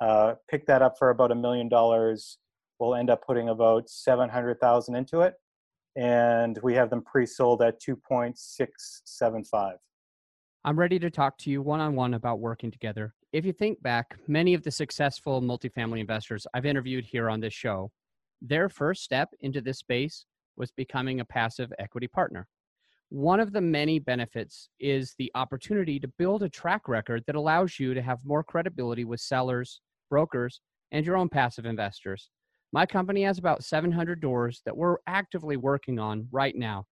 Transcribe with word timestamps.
Uh, 0.00 0.34
pick 0.48 0.66
that 0.66 0.82
up 0.82 0.96
for 0.98 1.10
about 1.10 1.32
a 1.32 1.34
million 1.34 1.68
dollars. 1.68 2.38
We'll 2.78 2.94
end 2.94 3.10
up 3.10 3.26
putting 3.26 3.48
about 3.48 3.88
seven 3.88 4.28
hundred 4.28 4.60
thousand 4.60 4.94
into 4.94 5.20
it, 5.20 5.34
and 5.96 6.58
we 6.62 6.74
have 6.74 6.90
them 6.90 7.02
at 7.62 7.80
point 8.08 8.38
six 8.38 9.02
seven 9.04 9.44
five. 9.44 9.78
I'm 10.64 10.78
ready 10.78 10.98
to 10.98 11.10
talk 11.10 11.38
to 11.38 11.50
you 11.50 11.62
one 11.62 11.80
on 11.80 11.94
one 11.94 12.14
about 12.14 12.40
working 12.40 12.70
together. 12.70 13.14
If 13.32 13.44
you 13.44 13.52
think 13.52 13.82
back, 13.82 14.16
many 14.26 14.54
of 14.54 14.62
the 14.62 14.70
successful 14.70 15.42
multifamily 15.42 16.00
investors 16.00 16.46
I've 16.54 16.66
interviewed 16.66 17.04
here 17.04 17.28
on 17.28 17.40
this 17.40 17.54
show, 17.54 17.90
their 18.40 18.68
first 18.68 19.02
step 19.02 19.28
into 19.40 19.60
this 19.60 19.78
space 19.78 20.24
was 20.56 20.70
becoming 20.72 21.20
a 21.20 21.24
passive 21.24 21.72
equity 21.78 22.08
partner. 22.08 22.46
One 23.10 23.40
of 23.40 23.52
the 23.52 23.60
many 23.60 23.98
benefits 23.98 24.68
is 24.80 25.14
the 25.18 25.30
opportunity 25.34 25.98
to 26.00 26.08
build 26.18 26.42
a 26.42 26.48
track 26.48 26.88
record 26.88 27.24
that 27.26 27.36
allows 27.36 27.78
you 27.78 27.94
to 27.94 28.02
have 28.02 28.24
more 28.24 28.44
credibility 28.44 29.04
with 29.04 29.20
sellers, 29.20 29.80
brokers, 30.08 30.60
and 30.92 31.04
your 31.04 31.16
own 31.16 31.28
passive 31.28 31.66
investors. 31.66 32.30
My 32.72 32.84
company 32.86 33.22
has 33.22 33.38
about 33.38 33.64
700 33.64 34.20
doors 34.20 34.62
that 34.64 34.76
we're 34.76 34.98
actively 35.06 35.56
working 35.56 35.98
on 35.98 36.28
right 36.30 36.54
now. 36.54 36.84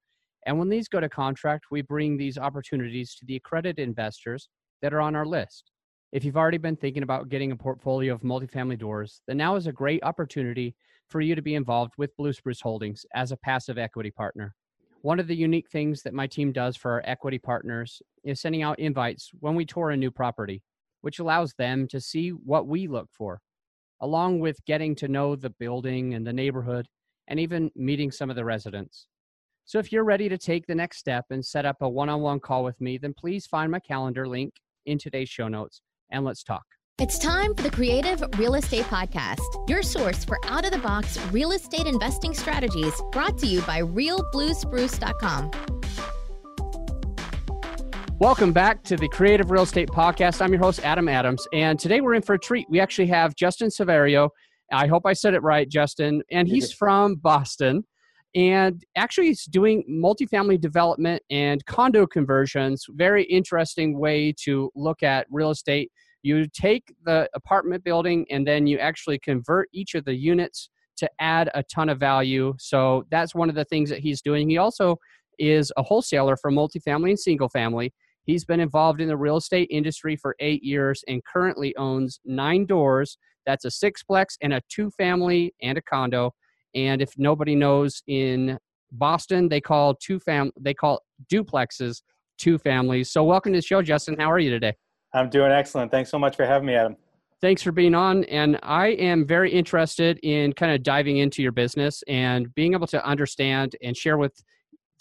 And 0.46 0.58
when 0.58 0.68
these 0.68 0.88
go 0.88 1.00
to 1.00 1.08
contract, 1.08 1.66
we 1.70 1.82
bring 1.82 2.16
these 2.16 2.38
opportunities 2.38 3.14
to 3.16 3.26
the 3.26 3.36
accredited 3.36 3.86
investors 3.86 4.48
that 4.80 4.94
are 4.94 5.00
on 5.00 5.16
our 5.16 5.26
list. 5.26 5.70
If 6.12 6.24
you've 6.24 6.36
already 6.36 6.58
been 6.58 6.76
thinking 6.76 7.02
about 7.02 7.28
getting 7.28 7.52
a 7.52 7.56
portfolio 7.56 8.14
of 8.14 8.22
multifamily 8.22 8.78
doors, 8.78 9.20
then 9.26 9.36
now 9.36 9.56
is 9.56 9.66
a 9.66 9.72
great 9.72 10.02
opportunity 10.04 10.74
for 11.08 11.20
you 11.20 11.34
to 11.34 11.42
be 11.42 11.56
involved 11.56 11.94
with 11.98 12.16
Blue 12.16 12.32
Spruce 12.32 12.60
Holdings 12.60 13.04
as 13.14 13.32
a 13.32 13.36
passive 13.36 13.76
equity 13.76 14.10
partner. 14.10 14.54
One 15.02 15.20
of 15.20 15.26
the 15.26 15.36
unique 15.36 15.68
things 15.68 16.02
that 16.02 16.14
my 16.14 16.26
team 16.26 16.52
does 16.52 16.76
for 16.76 16.92
our 16.92 17.02
equity 17.04 17.38
partners 17.38 18.00
is 18.24 18.40
sending 18.40 18.62
out 18.62 18.78
invites 18.78 19.30
when 19.40 19.54
we 19.54 19.66
tour 19.66 19.90
a 19.90 19.96
new 19.96 20.10
property, 20.10 20.62
which 21.06 21.20
allows 21.20 21.54
them 21.56 21.86
to 21.86 22.00
see 22.00 22.30
what 22.30 22.66
we 22.66 22.88
look 22.88 23.08
for, 23.12 23.38
along 24.00 24.40
with 24.40 24.58
getting 24.66 24.92
to 24.92 25.06
know 25.06 25.36
the 25.36 25.50
building 25.50 26.14
and 26.14 26.26
the 26.26 26.32
neighborhood 26.32 26.88
and 27.28 27.38
even 27.38 27.70
meeting 27.76 28.10
some 28.10 28.28
of 28.28 28.34
the 28.34 28.44
residents. 28.44 29.06
So 29.66 29.78
if 29.78 29.92
you're 29.92 30.02
ready 30.02 30.28
to 30.28 30.36
take 30.36 30.66
the 30.66 30.74
next 30.74 30.98
step 30.98 31.26
and 31.30 31.46
set 31.46 31.64
up 31.64 31.76
a 31.80 31.88
one 31.88 32.08
on 32.08 32.22
one 32.22 32.40
call 32.40 32.64
with 32.64 32.80
me, 32.80 32.98
then 32.98 33.14
please 33.16 33.46
find 33.46 33.70
my 33.70 33.78
calendar 33.78 34.26
link 34.26 34.54
in 34.84 34.98
today's 34.98 35.28
show 35.28 35.46
notes 35.46 35.80
and 36.10 36.24
let's 36.24 36.42
talk. 36.42 36.64
It's 36.98 37.20
time 37.20 37.54
for 37.54 37.62
the 37.62 37.70
Creative 37.70 38.20
Real 38.36 38.56
Estate 38.56 38.86
Podcast, 38.86 39.68
your 39.68 39.84
source 39.84 40.24
for 40.24 40.40
out 40.46 40.64
of 40.64 40.72
the 40.72 40.78
box 40.78 41.20
real 41.30 41.52
estate 41.52 41.86
investing 41.86 42.34
strategies 42.34 43.00
brought 43.12 43.38
to 43.38 43.46
you 43.46 43.60
by 43.60 43.82
realbluespruce.com. 43.82 45.75
Welcome 48.18 48.52
back 48.52 48.82
to 48.84 48.96
the 48.96 49.08
Creative 49.08 49.50
Real 49.50 49.62
Estate 49.62 49.88
Podcast. 49.88 50.40
I'm 50.40 50.52
your 50.52 50.60
host, 50.60 50.80
Adam 50.82 51.08
Adams, 51.08 51.46
and 51.52 51.78
today 51.78 52.00
we're 52.00 52.14
in 52.14 52.22
for 52.22 52.34
a 52.34 52.38
treat. 52.38 52.66
We 52.68 52.80
actually 52.80 53.08
have 53.08 53.34
Justin 53.36 53.68
Saverio. 53.68 54.30
I 54.72 54.86
hope 54.86 55.06
I 55.06 55.12
said 55.12 55.34
it 55.34 55.42
right, 55.42 55.68
Justin, 55.68 56.22
and 56.30 56.48
he's 56.48 56.72
from 56.78 57.16
Boston. 57.16 57.84
And 58.34 58.84
actually, 58.96 59.28
he's 59.28 59.44
doing 59.44 59.84
multifamily 59.90 60.60
development 60.60 61.22
and 61.30 61.64
condo 61.66 62.06
conversions. 62.06 62.84
Very 62.90 63.24
interesting 63.24 63.98
way 63.98 64.34
to 64.44 64.70
look 64.74 65.02
at 65.02 65.26
real 65.30 65.50
estate 65.50 65.90
you 66.26 66.46
take 66.48 66.92
the 67.04 67.28
apartment 67.34 67.84
building 67.84 68.26
and 68.30 68.46
then 68.46 68.66
you 68.66 68.78
actually 68.78 69.18
convert 69.20 69.68
each 69.72 69.94
of 69.94 70.04
the 70.04 70.14
units 70.14 70.70
to 70.96 71.08
add 71.20 71.48
a 71.54 71.62
ton 71.62 71.88
of 71.88 72.00
value. 72.00 72.52
So 72.58 73.04
that's 73.10 73.34
one 73.34 73.48
of 73.48 73.54
the 73.54 73.64
things 73.66 73.88
that 73.90 74.00
he's 74.00 74.20
doing. 74.22 74.50
He 74.50 74.58
also 74.58 74.96
is 75.38 75.72
a 75.76 75.84
wholesaler 75.84 76.36
for 76.36 76.50
multifamily 76.50 77.10
and 77.10 77.18
single 77.18 77.48
family. 77.48 77.94
He's 78.26 78.44
been 78.44 78.60
involved 78.60 79.00
in 79.00 79.06
the 79.08 79.16
real 79.16 79.36
estate 79.36 79.68
industry 79.70 80.16
for 80.16 80.34
eight 80.40 80.62
years 80.62 81.02
and 81.06 81.24
currently 81.24 81.74
owns 81.76 82.20
nine 82.24 82.66
doors. 82.66 83.18
That's 83.46 83.64
a 83.64 83.68
sixplex 83.68 84.36
and 84.42 84.52
a 84.52 84.60
two 84.68 84.90
family 84.90 85.54
and 85.62 85.78
a 85.78 85.82
condo. 85.82 86.34
And 86.74 87.00
if 87.00 87.10
nobody 87.16 87.54
knows 87.54 88.02
in 88.08 88.58
Boston, 88.90 89.48
they 89.48 89.60
call 89.60 89.94
two 89.94 90.18
fam 90.18 90.50
they 90.60 90.74
call 90.74 91.02
duplexes 91.32 92.02
two 92.36 92.58
families. 92.58 93.10
So 93.10 93.22
welcome 93.22 93.52
to 93.52 93.58
the 93.58 93.62
show, 93.62 93.80
Justin. 93.80 94.16
How 94.18 94.30
are 94.30 94.40
you 94.40 94.50
today? 94.50 94.74
I'm 95.14 95.30
doing 95.30 95.52
excellent. 95.52 95.90
Thanks 95.90 96.10
so 96.10 96.18
much 96.18 96.36
for 96.36 96.44
having 96.44 96.66
me, 96.66 96.74
Adam. 96.74 96.96
Thanks 97.40 97.62
for 97.62 97.70
being 97.70 97.94
on. 97.94 98.24
And 98.24 98.58
I 98.62 98.88
am 98.88 99.26
very 99.26 99.52
interested 99.52 100.18
in 100.22 100.52
kind 100.54 100.72
of 100.72 100.82
diving 100.82 101.18
into 101.18 101.42
your 101.42 101.52
business 101.52 102.02
and 102.08 102.52
being 102.54 102.72
able 102.72 102.86
to 102.88 103.04
understand 103.06 103.76
and 103.82 103.96
share 103.96 104.18
with 104.18 104.42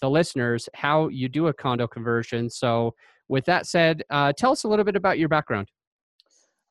the 0.00 0.08
listeners 0.08 0.68
how 0.74 1.08
you 1.08 1.28
do 1.28 1.48
a 1.48 1.52
condo 1.52 1.86
conversion. 1.86 2.50
So, 2.50 2.94
with 3.28 3.44
that 3.46 3.66
said, 3.66 4.02
uh, 4.10 4.32
tell 4.32 4.52
us 4.52 4.64
a 4.64 4.68
little 4.68 4.84
bit 4.84 4.96
about 4.96 5.18
your 5.18 5.28
background. 5.28 5.68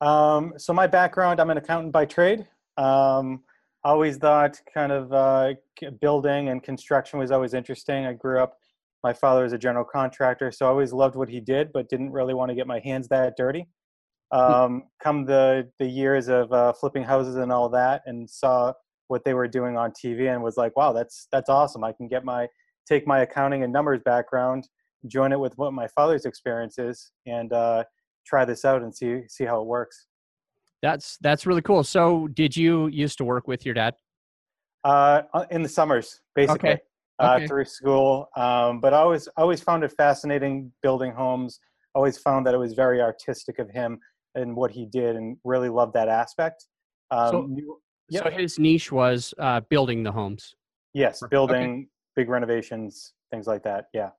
Um, 0.00 0.54
so, 0.56 0.72
my 0.72 0.86
background 0.86 1.40
I'm 1.40 1.50
an 1.50 1.56
accountant 1.56 1.92
by 1.92 2.04
trade. 2.04 2.46
Um, 2.76 3.42
always 3.84 4.16
thought 4.16 4.60
kind 4.72 4.92
of 4.92 5.12
uh, 5.12 5.54
building 6.00 6.48
and 6.48 6.62
construction 6.62 7.18
was 7.18 7.30
always 7.30 7.54
interesting. 7.54 8.04
I 8.04 8.12
grew 8.12 8.40
up 8.40 8.58
my 9.06 9.12
father 9.12 9.44
is 9.44 9.52
a 9.52 9.58
general 9.58 9.84
contractor, 9.84 10.50
so 10.50 10.66
I 10.66 10.68
always 10.68 10.92
loved 10.92 11.14
what 11.14 11.28
he 11.28 11.38
did, 11.38 11.72
but 11.72 11.88
didn't 11.88 12.10
really 12.10 12.34
want 12.34 12.48
to 12.48 12.56
get 12.56 12.66
my 12.66 12.80
hands 12.80 13.06
that 13.08 13.36
dirty. 13.36 13.68
Hmm. 14.32 14.40
Um, 14.40 14.82
come 15.00 15.24
the 15.24 15.70
the 15.78 15.86
years 15.86 16.28
of 16.28 16.52
uh, 16.52 16.72
flipping 16.72 17.04
houses 17.04 17.36
and 17.36 17.52
all 17.52 17.68
that, 17.68 18.02
and 18.06 18.28
saw 18.28 18.72
what 19.06 19.24
they 19.24 19.34
were 19.34 19.46
doing 19.46 19.76
on 19.76 19.92
TV, 19.92 20.32
and 20.32 20.42
was 20.42 20.56
like, 20.56 20.76
wow, 20.76 20.92
that's 20.92 21.28
that's 21.30 21.48
awesome. 21.48 21.84
I 21.84 21.92
can 21.92 22.08
get 22.08 22.24
my 22.24 22.48
take 22.88 23.06
my 23.06 23.20
accounting 23.20 23.62
and 23.62 23.72
numbers 23.72 24.00
background, 24.04 24.68
join 25.06 25.32
it 25.32 25.40
with 25.40 25.56
what 25.56 25.72
my 25.72 25.88
father's 25.88 26.24
experience 26.24 26.78
is, 26.78 27.10
and 27.26 27.52
uh, 27.52 27.84
try 28.26 28.44
this 28.44 28.64
out 28.64 28.82
and 28.82 28.94
see 28.94 29.22
see 29.28 29.44
how 29.44 29.60
it 29.60 29.66
works. 29.66 30.06
That's 30.82 31.16
that's 31.20 31.46
really 31.46 31.62
cool. 31.62 31.84
So, 31.84 32.28
did 32.28 32.56
you 32.56 32.88
used 32.88 33.18
to 33.18 33.24
work 33.24 33.48
with 33.48 33.64
your 33.64 33.74
dad? 33.74 33.94
Uh, 34.84 35.22
in 35.50 35.62
the 35.62 35.68
summers, 35.68 36.20
basically. 36.34 36.70
Okay 36.70 36.80
uh, 37.18 37.34
okay. 37.36 37.46
through 37.46 37.64
school. 37.64 38.28
Um, 38.36 38.80
but 38.80 38.92
I 38.94 38.98
always 38.98 39.28
always 39.36 39.60
found 39.60 39.84
it 39.84 39.92
fascinating 39.92 40.72
building 40.82 41.12
homes. 41.12 41.60
Always 41.94 42.18
found 42.18 42.46
that 42.46 42.54
it 42.54 42.58
was 42.58 42.74
very 42.74 43.00
artistic 43.00 43.58
of 43.58 43.70
him 43.70 43.98
and 44.34 44.54
what 44.54 44.70
he 44.70 44.86
did, 44.86 45.16
and 45.16 45.36
really 45.44 45.68
loved 45.68 45.94
that 45.94 46.08
aspect. 46.08 46.66
Um, 47.10 47.56
so, 47.58 47.78
yep. 48.10 48.24
so 48.24 48.30
his 48.30 48.58
niche 48.58 48.92
was 48.92 49.32
uh, 49.38 49.60
building 49.70 50.02
the 50.02 50.12
homes. 50.12 50.54
Yes, 50.92 51.22
building 51.30 51.70
okay. 51.70 51.86
big 52.16 52.28
renovations, 52.28 53.14
things 53.30 53.46
like 53.46 53.62
that. 53.64 53.86
Yeah. 53.94 54.10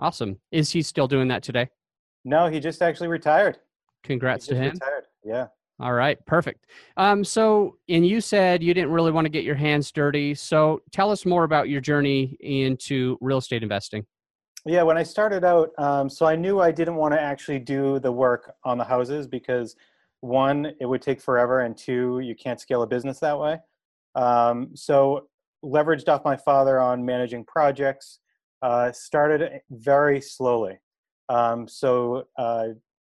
Awesome. 0.00 0.40
Is 0.50 0.72
he 0.72 0.80
still 0.80 1.06
doing 1.06 1.28
that 1.28 1.42
today? 1.42 1.68
No, 2.24 2.48
he 2.48 2.58
just 2.58 2.80
actually 2.82 3.08
retired. 3.08 3.58
Congrats 4.02 4.46
to 4.46 4.54
him. 4.54 4.72
Retired. 4.72 5.04
Yeah. 5.22 5.46
All 5.78 5.92
right, 5.92 6.18
perfect. 6.26 6.66
Um, 6.96 7.22
so, 7.22 7.76
and 7.88 8.06
you 8.06 8.20
said 8.20 8.62
you 8.62 8.74
didn't 8.74 8.90
really 8.90 9.12
want 9.12 9.24
to 9.26 9.30
get 9.30 9.44
your 9.44 9.54
hands 9.54 9.90
dirty. 9.92 10.34
So, 10.34 10.82
tell 10.92 11.10
us 11.10 11.24
more 11.24 11.44
about 11.44 11.70
your 11.70 11.80
journey 11.80 12.36
into 12.40 13.16
real 13.22 13.38
estate 13.38 13.62
investing. 13.62 14.04
Yeah, 14.66 14.82
when 14.82 14.98
I 14.98 15.02
started 15.02 15.42
out, 15.42 15.70
um, 15.78 16.10
so 16.10 16.26
I 16.26 16.36
knew 16.36 16.60
I 16.60 16.70
didn't 16.70 16.96
want 16.96 17.14
to 17.14 17.20
actually 17.20 17.60
do 17.60 17.98
the 17.98 18.12
work 18.12 18.52
on 18.62 18.76
the 18.76 18.84
houses 18.84 19.26
because 19.26 19.74
one, 20.20 20.74
it 20.80 20.86
would 20.86 21.00
take 21.00 21.20
forever, 21.20 21.60
and 21.60 21.74
two, 21.74 22.20
you 22.20 22.34
can't 22.34 22.60
scale 22.60 22.82
a 22.82 22.86
business 22.86 23.18
that 23.20 23.38
way. 23.38 23.58
Um, 24.14 24.70
so, 24.74 25.28
leveraged 25.64 26.08
off 26.08 26.24
my 26.26 26.36
father 26.36 26.78
on 26.78 27.04
managing 27.06 27.44
projects, 27.44 28.19
uh, 28.62 28.92
started 28.92 29.60
very 29.70 30.20
slowly. 30.20 30.78
Um, 31.28 31.68
so, 31.68 32.24
uh, 32.38 32.68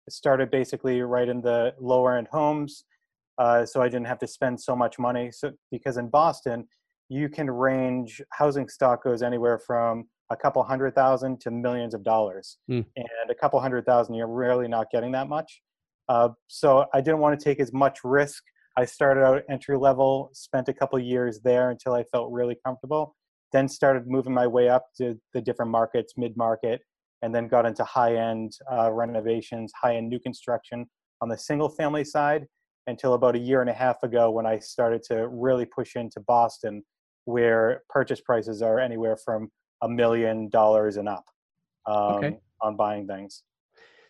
started 0.09 0.51
basically 0.51 1.01
right 1.01 1.29
in 1.29 1.41
the 1.41 1.73
lower 1.79 2.17
end 2.17 2.27
homes, 2.31 2.83
uh, 3.37 3.65
so 3.65 3.81
I 3.81 3.87
didn't 3.87 4.07
have 4.07 4.19
to 4.19 4.27
spend 4.27 4.59
so 4.59 4.75
much 4.75 4.99
money. 4.99 5.31
So 5.31 5.51
because 5.71 5.97
in 5.97 6.09
Boston, 6.09 6.67
you 7.09 7.29
can 7.29 7.49
range 7.49 8.21
housing 8.31 8.67
stock 8.67 9.03
goes 9.03 9.21
anywhere 9.21 9.59
from 9.59 10.07
a 10.29 10.35
couple 10.35 10.61
hundred 10.63 10.93
thousand 10.93 11.39
to 11.41 11.51
millions 11.51 11.93
of 11.93 12.03
dollars, 12.03 12.57
mm. 12.69 12.85
and 12.95 13.29
a 13.31 13.35
couple 13.35 13.59
hundred 13.59 13.85
thousand 13.85 14.15
you're 14.15 14.27
really 14.27 14.67
not 14.67 14.87
getting 14.91 15.11
that 15.13 15.27
much. 15.27 15.61
Uh, 16.07 16.29
so 16.47 16.85
I 16.93 17.01
didn't 17.01 17.19
want 17.19 17.39
to 17.39 17.43
take 17.43 17.59
as 17.59 17.71
much 17.71 17.99
risk. 18.03 18.43
I 18.77 18.85
started 18.85 19.23
out 19.23 19.43
entry 19.49 19.77
level, 19.77 20.29
spent 20.33 20.69
a 20.69 20.73
couple 20.73 20.99
years 20.99 21.39
there 21.43 21.69
until 21.69 21.93
I 21.93 22.03
felt 22.03 22.31
really 22.31 22.57
comfortable. 22.65 23.15
Then 23.51 23.67
started 23.67 24.07
moving 24.07 24.33
my 24.33 24.47
way 24.47 24.69
up 24.69 24.85
to 24.97 25.19
the 25.33 25.41
different 25.41 25.71
markets, 25.71 26.13
mid 26.17 26.37
market, 26.37 26.81
and 27.21 27.33
then 27.33 27.47
got 27.47 27.65
into 27.65 27.83
high 27.83 28.15
end 28.15 28.53
uh, 28.71 28.91
renovations, 28.91 29.71
high 29.81 29.95
end 29.95 30.09
new 30.09 30.19
construction 30.19 30.85
on 31.21 31.29
the 31.29 31.37
single 31.37 31.69
family 31.69 32.03
side 32.03 32.45
until 32.87 33.13
about 33.13 33.35
a 33.35 33.39
year 33.39 33.61
and 33.61 33.69
a 33.69 33.73
half 33.73 34.01
ago 34.03 34.31
when 34.31 34.45
I 34.45 34.59
started 34.59 35.03
to 35.03 35.27
really 35.27 35.65
push 35.65 35.95
into 35.95 36.19
Boston, 36.21 36.83
where 37.25 37.83
purchase 37.89 38.21
prices 38.21 38.61
are 38.61 38.79
anywhere 38.79 39.17
from 39.23 39.49
a 39.81 39.89
million 39.89 40.49
dollars 40.49 40.97
and 40.97 41.07
up 41.07 41.25
um, 41.85 41.95
okay. 42.15 42.39
on 42.61 42.75
buying 42.75 43.07
things. 43.07 43.43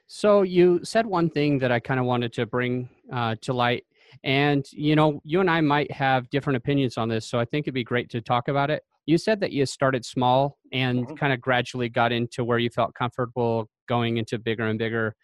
So 0.07 0.41
you 0.41 0.79
said 0.83 1.05
one 1.05 1.29
thing 1.29 1.59
that 1.59 1.71
I 1.71 1.79
kind 1.79 1.99
of 1.99 2.05
wanted 2.05 2.33
to 2.33 2.45
bring 2.45 2.89
uh, 3.13 3.35
to 3.41 3.53
light, 3.53 3.85
and 4.23 4.65
you 4.71 4.95
know, 4.95 5.21
you 5.23 5.39
and 5.39 5.49
I 5.49 5.61
might 5.61 5.91
have 5.91 6.29
different 6.31 6.57
opinions 6.57 6.97
on 6.97 7.09
this, 7.09 7.27
so 7.27 7.39
I 7.39 7.45
think 7.45 7.65
it'd 7.65 7.75
be 7.75 7.83
great 7.83 8.09
to 8.11 8.21
talk 8.21 8.47
about 8.47 8.71
it 8.71 8.83
you 9.09 9.17
said 9.17 9.39
that 9.39 9.51
you 9.51 9.65
started 9.65 10.05
small 10.05 10.59
and 10.71 11.05
mm-hmm. 11.05 11.15
kind 11.15 11.33
of 11.33 11.41
gradually 11.41 11.89
got 11.89 12.11
into 12.11 12.43
where 12.43 12.59
you 12.59 12.69
felt 12.69 12.93
comfortable 12.93 13.67
going 13.87 14.17
into 14.17 14.37
bigger 14.37 14.67
and 14.67 14.77
bigger 14.77 15.15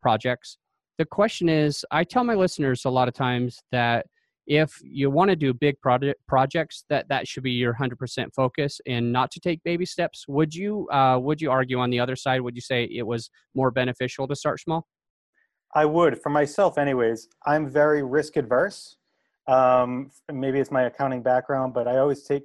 projects. 0.00 0.58
the 0.98 1.04
question 1.04 1.48
is 1.48 1.84
I 1.90 2.04
tell 2.04 2.22
my 2.22 2.34
listeners 2.34 2.84
a 2.84 2.90
lot 2.90 3.08
of 3.08 3.14
times 3.14 3.60
that 3.72 4.06
if 4.46 4.78
you 4.82 5.10
want 5.10 5.30
to 5.30 5.36
do 5.36 5.52
big 5.52 5.80
project 5.80 6.20
projects 6.28 6.84
that 6.90 7.08
that 7.08 7.26
should 7.26 7.42
be 7.42 7.50
your 7.52 7.74
100% 7.74 8.34
focus 8.34 8.80
and 8.86 9.10
not 9.10 9.30
to 9.32 9.40
take 9.40 9.62
baby 9.64 9.86
steps. 9.86 10.26
Would 10.28 10.54
you 10.54 10.86
uh, 10.90 11.18
would 11.18 11.40
you 11.40 11.50
argue 11.50 11.78
on 11.78 11.88
the 11.90 11.98
other 11.98 12.14
side? 12.14 12.42
Would 12.42 12.54
you 12.54 12.60
say 12.60 12.84
it 12.84 13.06
was 13.06 13.30
more 13.54 13.70
beneficial 13.70 14.28
to 14.28 14.36
start 14.36 14.60
small? 14.60 14.86
I 15.74 15.86
would. 15.86 16.22
For 16.22 16.30
myself 16.40 16.78
anyways 16.78 17.28
i'm 17.46 17.64
very 17.68 18.02
risk 18.02 18.36
adverse 18.36 18.96
um, 19.56 20.10
maybe 20.32 20.58
it's 20.60 20.70
my 20.70 20.84
accounting 20.84 21.22
background 21.22 21.74
but 21.74 21.88
i 21.88 21.96
always 21.98 22.22
take 22.22 22.44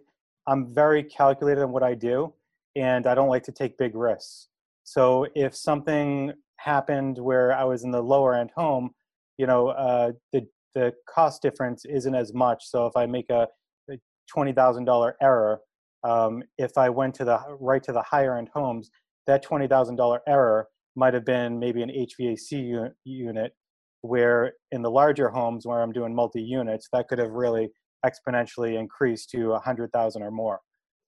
i'm 0.49 0.73
very 0.73 1.03
calculated 1.03 1.61
in 1.61 1.71
what 1.71 1.83
i 1.83 1.93
do 1.93 2.33
and 2.75 3.07
i 3.07 3.15
don't 3.15 3.29
like 3.29 3.43
to 3.43 3.51
take 3.51 3.77
big 3.77 3.95
risks 3.95 4.49
so 4.83 5.25
if 5.35 5.55
something 5.55 6.33
happened 6.57 7.17
where 7.17 7.53
i 7.53 7.63
was 7.63 7.83
in 7.83 7.91
the 7.91 8.01
lower 8.01 8.35
end 8.35 8.51
home 8.55 8.91
you 9.37 9.47
know 9.47 9.69
uh, 9.69 10.11
the 10.33 10.45
the 10.75 10.93
cost 11.07 11.41
difference 11.41 11.85
isn't 11.85 12.15
as 12.15 12.33
much. 12.33 12.65
So 12.65 12.85
if 12.85 12.95
I 12.95 13.05
make 13.05 13.29
a, 13.29 13.47
twenty 14.31 14.53
thousand 14.53 14.85
dollar 14.85 15.15
error, 15.21 15.59
um, 16.03 16.43
if 16.59 16.77
I 16.77 16.89
went 16.89 17.15
to 17.15 17.25
the 17.25 17.39
right 17.59 17.81
to 17.81 17.91
the 17.91 18.03
higher 18.03 18.37
end 18.37 18.49
homes, 18.53 18.91
that 19.25 19.41
twenty 19.41 19.67
thousand 19.67 19.95
dollar 19.95 20.21
error 20.27 20.67
might 20.95 21.15
have 21.15 21.25
been 21.25 21.57
maybe 21.57 21.81
an 21.81 21.89
HVAC 21.89 22.91
unit, 23.05 23.53
where 24.01 24.53
in 24.71 24.83
the 24.83 24.91
larger 24.91 25.29
homes 25.29 25.65
where 25.65 25.81
I'm 25.81 25.91
doing 25.91 26.13
multi 26.13 26.41
units, 26.41 26.89
that 26.93 27.07
could 27.07 27.17
have 27.17 27.31
really 27.31 27.69
exponentially 28.05 28.79
increased 28.79 29.29
to 29.31 29.53
a 29.53 29.59
hundred 29.59 29.91
thousand 29.91 30.23
or 30.23 30.31
more. 30.31 30.59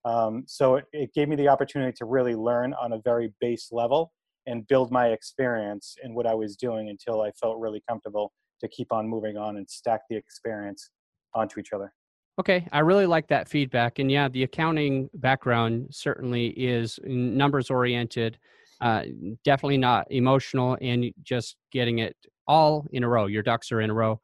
Um, 0.03 0.43
so 0.47 0.75
it, 0.75 0.85
it 0.93 1.13
gave 1.13 1.27
me 1.27 1.35
the 1.35 1.47
opportunity 1.47 1.93
to 1.97 2.05
really 2.05 2.35
learn 2.35 2.73
on 2.73 2.93
a 2.93 2.99
very 3.03 3.33
base 3.39 3.69
level 3.71 4.11
and 4.47 4.67
build 4.67 4.91
my 4.91 5.07
experience 5.09 5.95
in 6.03 6.15
what 6.15 6.25
I 6.25 6.33
was 6.33 6.55
doing 6.55 6.89
until 6.89 7.21
I 7.21 7.31
felt 7.31 7.59
really 7.59 7.83
comfortable 7.87 8.31
to 8.61 8.67
keep 8.67 8.91
on 8.91 9.07
moving 9.07 9.37
on 9.37 9.57
and 9.57 9.69
stack 9.69 10.01
the 10.09 10.15
experience 10.15 10.89
onto 11.33 11.59
each 11.59 11.73
other. 11.73 11.93
Okay, 12.39 12.67
I 12.71 12.79
really 12.79 13.05
like 13.05 13.27
that 13.27 13.49
feedback. 13.49 13.99
And 13.99 14.09
yeah, 14.09 14.27
the 14.29 14.43
accounting 14.43 15.09
background 15.15 15.87
certainly 15.91 16.47
is 16.47 16.99
numbers 17.03 17.69
oriented, 17.69 18.39
uh, 18.79 19.03
definitely 19.43 19.77
not 19.77 20.07
emotional, 20.09 20.77
and 20.81 21.11
just 21.21 21.57
getting 21.71 21.99
it 21.99 22.15
all 22.47 22.87
in 22.91 23.03
a 23.03 23.07
row. 23.07 23.27
Your 23.27 23.43
ducks 23.43 23.71
are 23.71 23.81
in 23.81 23.89
a 23.89 23.93
row. 23.93 24.19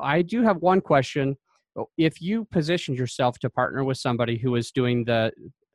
I 0.00 0.22
do 0.22 0.42
have 0.42 0.58
one 0.58 0.80
question. 0.80 1.36
If 1.96 2.20
you 2.20 2.44
positioned 2.46 2.98
yourself 2.98 3.38
to 3.40 3.50
partner 3.50 3.84
with 3.84 3.98
somebody 3.98 4.38
who 4.38 4.56
is 4.56 4.70
doing 4.70 5.04
the 5.04 5.32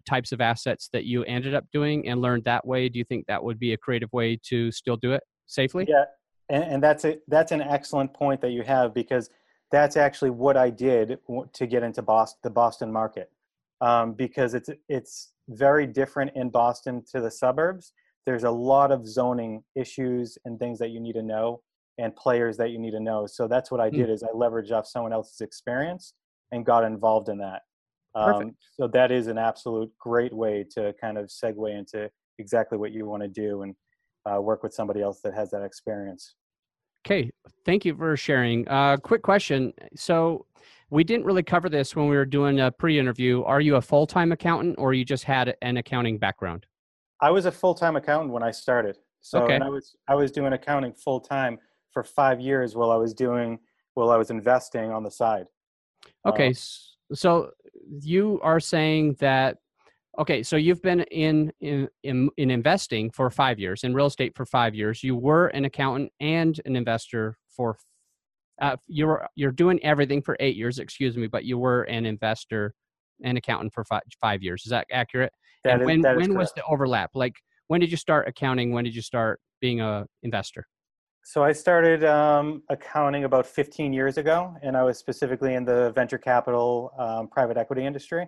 types 0.08 0.32
of 0.32 0.42
assets 0.42 0.90
that 0.94 1.06
you 1.06 1.24
ended 1.24 1.56
up 1.56 1.66
doing 1.72 2.08
and 2.08 2.22
learned 2.22 2.44
that 2.46 2.66
way, 2.66 2.90
do 2.90 3.00
you 3.00 3.06
think 3.06 3.26
that 3.28 3.44
would 3.44 3.60
be 3.60 3.74
a 3.74 3.78
creative 3.78 4.12
way 4.14 4.40
to 4.50 4.72
still 4.72 4.98
do 4.98 5.14
it 5.14 5.24
safely? 5.46 5.86
Yeah, 5.88 6.06
and, 6.50 6.64
and 6.64 6.84
that's 6.84 7.06
a 7.06 7.18
that's 7.28 7.52
an 7.52 7.62
excellent 7.62 8.14
point 8.14 8.42
that 8.42 8.52
you 8.52 8.64
have 8.64 8.94
because 8.94 9.30
that's 9.72 9.98
actually 9.98 10.30
what 10.30 10.58
I 10.58 10.70
did 10.70 11.18
to 11.54 11.68
get 11.68 11.84
into 11.84 12.02
Boston, 12.02 12.40
the 12.44 12.50
Boston 12.50 12.92
market, 12.92 13.32
um, 13.82 14.14
because 14.14 14.54
it's 14.54 14.70
it's 14.88 15.32
very 15.50 15.88
different 15.88 16.32
in 16.36 16.50
Boston 16.50 17.04
to 17.12 17.22
the 17.22 17.32
suburbs. 17.32 17.94
There's 18.26 18.44
a 18.44 18.52
lot 18.52 18.92
of 18.92 19.08
zoning 19.08 19.64
issues 19.76 20.38
and 20.46 20.60
things 20.60 20.80
that 20.80 20.90
you 20.90 21.00
need 21.00 21.14
to 21.14 21.22
know, 21.22 21.62
and 21.98 22.16
players 22.16 22.58
that 22.58 22.72
you 22.72 22.80
need 22.80 22.92
to 22.92 23.00
know. 23.00 23.26
So 23.26 23.48
that's 23.48 23.72
what 23.72 23.80
I 23.80 23.90
hmm. 23.90 23.98
did 23.98 24.10
mm. 24.10 24.14
is 24.14 24.24
I 24.24 24.28
leveraged 24.28 24.72
off 24.72 24.88
someone 24.88 25.14
else's 25.14 25.42
experience 25.42 26.14
and 26.52 26.66
got 26.66 26.84
involved 26.84 27.30
in 27.30 27.38
that. 27.40 27.62
Um, 28.16 28.56
so 28.74 28.88
that 28.88 29.12
is 29.12 29.28
an 29.28 29.38
absolute 29.38 29.92
great 30.00 30.34
way 30.34 30.66
to 30.76 30.94
kind 31.02 31.18
of 31.18 31.26
segue 31.26 31.78
into 31.78 32.10
exactly 32.40 32.78
what 32.78 32.94
you 32.94 33.06
want 33.06 33.24
to 33.24 33.28
do 33.28 33.64
and 33.64 33.76
uh, 34.26 34.42
work 34.42 34.64
with 34.64 34.74
somebody 34.74 35.02
else 35.02 35.20
that 35.22 35.34
has 35.34 35.52
that 35.52 35.64
experience. 35.64 36.36
Okay, 37.06 37.30
thank 37.66 37.86
you 37.86 37.96
for 37.96 38.18
sharing. 38.18 38.68
Uh, 38.68 38.98
quick 38.98 39.22
question. 39.22 39.74
So, 39.96 40.46
we 40.92 41.04
didn't 41.04 41.26
really 41.26 41.44
cover 41.44 41.68
this 41.68 41.96
when 41.96 42.08
we 42.08 42.16
were 42.16 42.26
doing 42.26 42.60
a 42.60 42.72
pre-interview. 42.72 43.44
Are 43.44 43.60
you 43.60 43.76
a 43.76 43.82
full-time 43.82 44.32
accountant, 44.32 44.76
or 44.78 44.94
you 44.94 45.04
just 45.04 45.24
had 45.24 45.56
an 45.62 45.78
accounting 45.78 46.18
background? 46.18 46.66
I 47.22 47.32
was 47.32 47.46
a 47.46 47.52
full-time 47.52 47.96
accountant 47.96 48.32
when 48.32 48.44
I 48.44 48.52
started. 48.52 48.98
So, 49.22 49.44
okay. 49.44 49.60
I 49.60 49.68
was 49.68 49.96
I 50.08 50.16
was 50.16 50.32
doing 50.32 50.54
accounting 50.54 50.94
full 50.94 51.20
time 51.20 51.58
for 51.96 52.04
five 52.04 52.40
years 52.40 52.76
while 52.76 52.92
I 52.92 52.98
was 52.98 53.16
doing 53.16 53.58
while 53.96 54.12
I 54.12 54.18
was 54.18 54.30
investing 54.30 54.92
on 54.92 55.04
the 55.04 55.10
side. 55.10 55.46
Okay, 56.28 56.50
uh, 56.50 57.16
so 57.16 57.52
you 58.02 58.40
are 58.44 58.60
saying 58.60 59.16
that 59.20 59.58
Okay, 60.18 60.44
so 60.44 60.56
you've 60.56 60.82
been 60.82 61.02
in, 61.12 61.52
in 61.60 61.90
in 62.04 62.30
in 62.38 62.50
investing 62.50 63.12
for 63.12 63.30
five 63.30 63.60
years, 63.60 63.84
in 63.84 63.94
real 63.94 64.06
estate 64.06 64.34
for 64.36 64.46
five 64.46 64.74
years. 64.74 65.04
You 65.04 65.16
were 65.16 65.48
an 65.48 65.66
accountant 65.66 66.12
and 66.20 66.60
an 66.66 66.76
investor 66.76 67.38
for. 67.50 67.78
Uh, 68.62 68.78
you're 68.88 69.28
you're 69.36 69.52
doing 69.52 69.84
everything 69.84 70.22
for 70.22 70.38
eight 70.40 70.56
years, 70.56 70.80
excuse 70.80 71.18
me, 71.18 71.28
but 71.28 71.44
you 71.44 71.58
were 71.58 71.84
an 71.84 72.06
investor 72.06 72.74
and 73.24 73.38
accountant 73.38 73.74
for 73.74 73.84
five, 73.84 74.04
five 74.22 74.42
years. 74.42 74.64
Is 74.66 74.70
that 74.70 74.88
accurate? 74.90 75.34
That 75.66 75.74
and 75.74 75.82
is, 75.82 75.86
when 75.86 76.02
when 76.16 76.38
was 76.38 76.54
the 76.54 76.64
overlap? 76.64 77.12
Like 77.14 77.36
when 77.68 77.82
did 77.82 77.92
you 77.92 77.98
start 77.98 78.30
accounting? 78.30 78.72
When 78.72 78.86
did 78.86 78.96
you 78.96 79.02
start 79.02 79.42
being 79.60 79.82
a 79.82 80.06
investor? 80.24 80.66
So 81.28 81.44
I 81.44 81.54
started 81.54 82.04
um, 82.04 82.62
accounting 82.70 83.24
about 83.24 83.48
15 83.48 83.92
years 83.92 84.20
ago, 84.20 84.56
and 84.62 84.78
I 84.78 84.84
was 84.84 85.00
specifically 85.00 85.56
in 85.56 85.66
the 85.66 85.92
venture 85.96 86.20
capital 86.20 86.94
um, 87.00 87.30
private 87.30 87.58
equity 87.58 87.84
industry. 87.84 88.28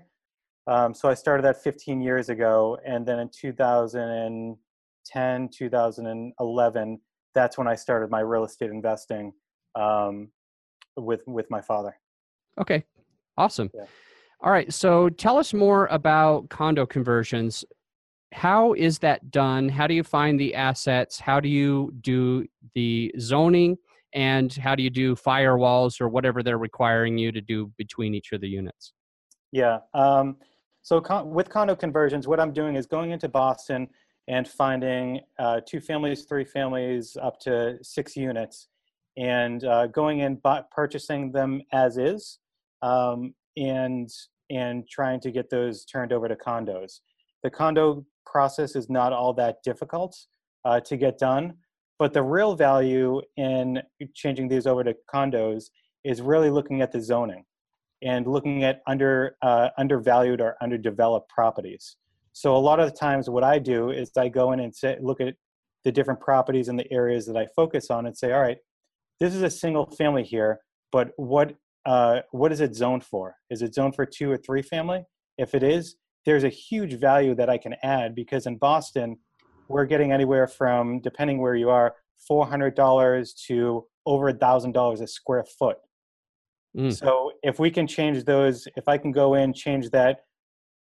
Um, 0.66 0.96
so 0.96 1.08
I 1.08 1.14
started 1.14 1.44
that 1.44 1.62
15 1.62 2.02
years 2.02 2.30
ago, 2.30 2.80
and 2.84 3.06
then 3.06 3.20
in 3.20 3.30
2010, 3.30 5.50
2011, 5.50 7.00
that's 7.36 7.56
when 7.56 7.68
I 7.68 7.76
started 7.76 8.10
my 8.10 8.22
real 8.22 8.46
estate 8.46 8.72
investing 8.72 9.32
um, 9.76 10.30
with 10.96 11.22
with 11.28 11.52
my 11.52 11.62
father. 11.62 11.96
Okay, 12.60 12.84
awesome. 13.38 13.70
Yeah. 13.76 13.86
All 14.42 14.52
right, 14.52 14.74
so 14.74 15.10
tell 15.10 15.38
us 15.38 15.54
more 15.54 15.86
about 15.92 16.50
condo 16.50 16.88
conversions. 16.88 17.64
How 18.34 18.74
is 18.74 19.00
that 19.00 19.32
done? 19.32 19.70
How 19.70 19.88
do 19.88 19.94
you 19.94 20.04
find 20.04 20.40
the 20.40 20.54
assets? 20.54 21.20
How 21.20 21.40
do 21.40 21.50
you 21.50 21.94
do 22.02 22.46
the 22.76 23.14
zoning? 23.20 23.78
And 24.14 24.54
how 24.54 24.76
do 24.76 24.84
you 24.84 24.90
do 24.90 25.16
firewalls 25.16 26.02
or 26.02 26.10
whatever 26.10 26.44
they're 26.44 26.58
requiring 26.58 27.18
you 27.18 27.32
to 27.32 27.42
do 27.42 27.72
between 27.78 28.14
each 28.14 28.32
of 28.32 28.42
the 28.42 28.48
units? 28.48 28.94
Yeah. 29.52 29.80
Um, 29.94 30.38
so 30.82 31.00
con- 31.02 31.32
with 31.32 31.50
condo 31.50 31.76
conversions, 31.76 32.28
what 32.28 32.40
I'm 32.40 32.54
doing 32.54 32.76
is 32.76 32.86
going 32.86 33.12
into 33.12 33.28
Boston 33.28 33.88
and 34.28 34.48
finding 34.48 35.22
uh, 35.40 35.62
two 35.66 35.80
families, 35.80 36.24
three 36.24 36.46
families, 36.46 37.18
up 37.22 37.40
to 37.42 37.78
six 37.82 38.16
units, 38.16 38.68
and 39.18 39.64
uh, 39.64 39.88
going 39.88 40.20
in, 40.20 40.42
purchasing 40.72 41.32
them 41.32 41.62
as 41.72 41.98
is, 41.98 42.40
um, 42.82 43.34
and 43.56 44.10
and 44.50 44.88
trying 44.88 45.20
to 45.20 45.32
get 45.32 45.50
those 45.50 45.84
turned 45.86 46.14
over 46.14 46.28
to 46.28 46.36
condos. 46.36 47.00
The 47.44 47.50
condo 47.50 48.06
process 48.26 48.76
is 48.76 48.90
not 48.90 49.14
all 49.14 49.34
that 49.34 49.58
difficult 49.64 50.18
uh, 50.66 50.80
to 50.82 50.98
get 50.98 51.18
done, 51.18 51.54
but 52.00 52.14
the 52.14 52.24
real 52.24 52.56
value 52.56 53.22
in 53.38 53.82
changing 54.14 54.48
these 54.48 54.68
over 54.68 54.84
to 54.84 54.96
condos 55.14 55.66
is 56.04 56.22
really 56.22 56.50
looking 56.50 56.82
at 56.82 56.92
the 56.92 57.02
zoning 57.02 57.44
and 58.04 58.28
looking 58.28 58.64
at 58.64 58.82
under 58.88 59.36
uh, 59.42 59.70
undervalued 59.78 60.42
or 60.42 60.56
underdeveloped 60.62 61.30
properties. 61.30 61.98
So 62.34 62.56
a 62.56 62.58
lot 62.58 62.80
of 62.80 62.92
the 62.92 62.96
times, 62.96 63.30
what 63.30 63.44
I 63.44 63.58
do 63.58 63.90
is 63.90 64.12
I 64.16 64.30
go 64.30 64.52
in 64.52 64.60
and 64.60 64.76
say, 64.76 64.98
look 65.02 65.20
at 65.20 65.36
the 65.84 65.92
different 65.92 66.20
properties 66.20 66.70
in 66.70 66.76
the 66.76 66.92
areas 66.94 67.26
that 67.26 67.36
I 67.36 67.48
focus 67.56 67.90
on, 67.90 68.06
and 68.06 68.16
say, 68.16 68.32
all 68.32 68.42
right, 68.42 68.58
this 69.20 69.34
is 69.34 69.42
a 69.42 69.50
single 69.50 69.90
family 69.92 70.24
here, 70.24 70.60
but 70.92 71.12
what 71.18 71.56
uh, 71.86 72.20
what 72.32 72.52
is 72.52 72.62
it 72.62 72.76
zoned 72.76 73.04
for? 73.04 73.36
Is 73.50 73.62
it 73.62 73.74
zoned 73.74 73.96
for 73.96 74.06
two 74.06 74.30
or 74.30 74.38
three 74.38 74.62
family? 74.62 75.04
If 75.38 75.56
it 75.56 75.64
is, 75.64 75.96
there's 76.28 76.44
a 76.44 76.50
huge 76.50 76.96
value 76.96 77.34
that 77.34 77.50
I 77.50 77.58
can 77.58 77.74
add 77.84 78.14
because 78.14 78.48
in 78.48 78.58
Boston, 78.58 79.18
we're 79.70 79.86
getting 79.86 80.12
anywhere 80.12 80.46
from, 80.46 81.00
depending 81.00 81.40
where 81.40 81.56
you 81.56 81.70
are, 81.70 81.96
$400 82.30 83.46
to 83.48 83.86
over 84.06 84.34
$1,000 84.34 85.02
a 85.02 85.08
square 85.08 85.46
foot. 85.58 85.78
Mm. 86.78 86.94
So 86.94 87.32
if 87.44 87.60
we 87.60 87.72
can 87.72 87.88
change 87.88 88.26
those, 88.26 88.68
if 88.76 88.90
I 88.90 88.98
can 88.98 89.14
go 89.14 89.36
in, 89.36 89.54
change 89.54 89.90
that 89.92 90.26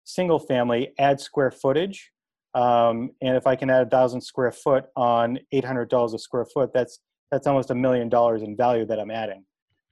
single 0.04 0.38
family, 0.38 0.90
add 1.00 1.22
square 1.22 1.52
footage, 1.52 2.12
um, 2.54 3.12
and 3.22 3.38
if 3.38 3.48
I 3.48 3.56
can 3.56 3.70
add 3.70 3.88
a 3.88 3.90
thousand 3.90 4.20
square 4.20 4.52
foot 4.52 4.86
on 4.96 5.40
eight 5.52 5.64
hundred 5.64 5.90
dollars 5.90 6.14
a 6.14 6.20
square 6.20 6.46
foot, 6.46 6.72
that's 6.74 7.00
that's 7.32 7.46
almost 7.46 7.72
a 7.72 7.76
million 7.76 8.10
dollars 8.10 8.42
in 8.42 8.58
value 8.58 8.86
that 8.86 9.00
I'm 9.00 9.12
adding. 9.12 9.44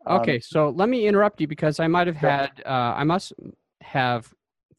Um, 0.07 0.19
okay, 0.21 0.39
so 0.39 0.69
let 0.69 0.89
me 0.89 1.05
interrupt 1.07 1.39
you 1.39 1.47
because 1.47 1.79
I 1.79 1.87
might 1.87 2.07
have 2.07 2.15
had, 2.15 2.63
uh, 2.65 2.95
I 2.97 3.03
must 3.03 3.33
have 3.81 4.33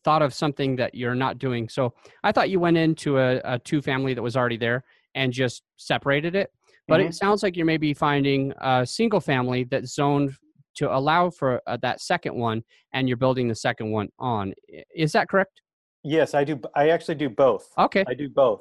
thought 0.06 0.22
of 0.22 0.32
something 0.32 0.76
that 0.76 0.94
you're 0.94 1.20
not 1.26 1.38
doing. 1.38 1.68
So 1.68 1.92
I 2.22 2.30
thought 2.32 2.48
you 2.48 2.60
went 2.60 2.76
into 2.76 3.18
a, 3.18 3.40
a 3.44 3.58
two 3.58 3.82
family 3.82 4.14
that 4.14 4.22
was 4.22 4.36
already 4.36 4.56
there 4.56 4.84
and 5.14 5.32
just 5.32 5.62
separated 5.76 6.34
it. 6.34 6.48
But 6.88 7.00
mm-hmm. 7.00 7.08
it 7.08 7.14
sounds 7.14 7.42
like 7.42 7.56
you're 7.56 7.66
maybe 7.74 7.92
finding 7.92 8.52
a 8.60 8.86
single 8.86 9.20
family 9.20 9.64
that's 9.64 9.94
zoned 9.94 10.30
to 10.76 10.94
allow 10.94 11.30
for 11.30 11.60
uh, 11.66 11.76
that 11.82 12.00
second 12.00 12.34
one 12.36 12.62
and 12.92 13.08
you're 13.08 13.16
building 13.16 13.48
the 13.48 13.54
second 13.68 13.90
one 13.90 14.08
on 14.18 14.54
is 14.94 15.10
that 15.12 15.26
correct 15.26 15.62
yes 16.04 16.34
i 16.34 16.44
do 16.44 16.60
i 16.74 16.90
actually 16.90 17.14
do 17.14 17.30
both 17.30 17.64
okay 17.78 18.04
i 18.06 18.12
do 18.12 18.28
both 18.28 18.60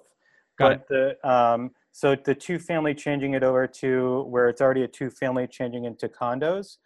Got 0.57 0.87
but 0.87 0.95
it. 0.95 1.17
the 1.21 1.29
um 1.29 1.71
So 1.91 2.13
the 2.13 2.35
two 2.35 2.59
family 2.59 2.93
changing 2.93 3.35
it 3.35 3.43
over 3.43 3.67
to 3.81 4.23
where 4.23 4.49
it's 4.49 4.61
already 4.61 4.83
a 4.83 4.87
two 4.87 5.09
family 5.09 5.47
changing 5.47 5.85
into 5.85 6.09
condos, 6.09 6.77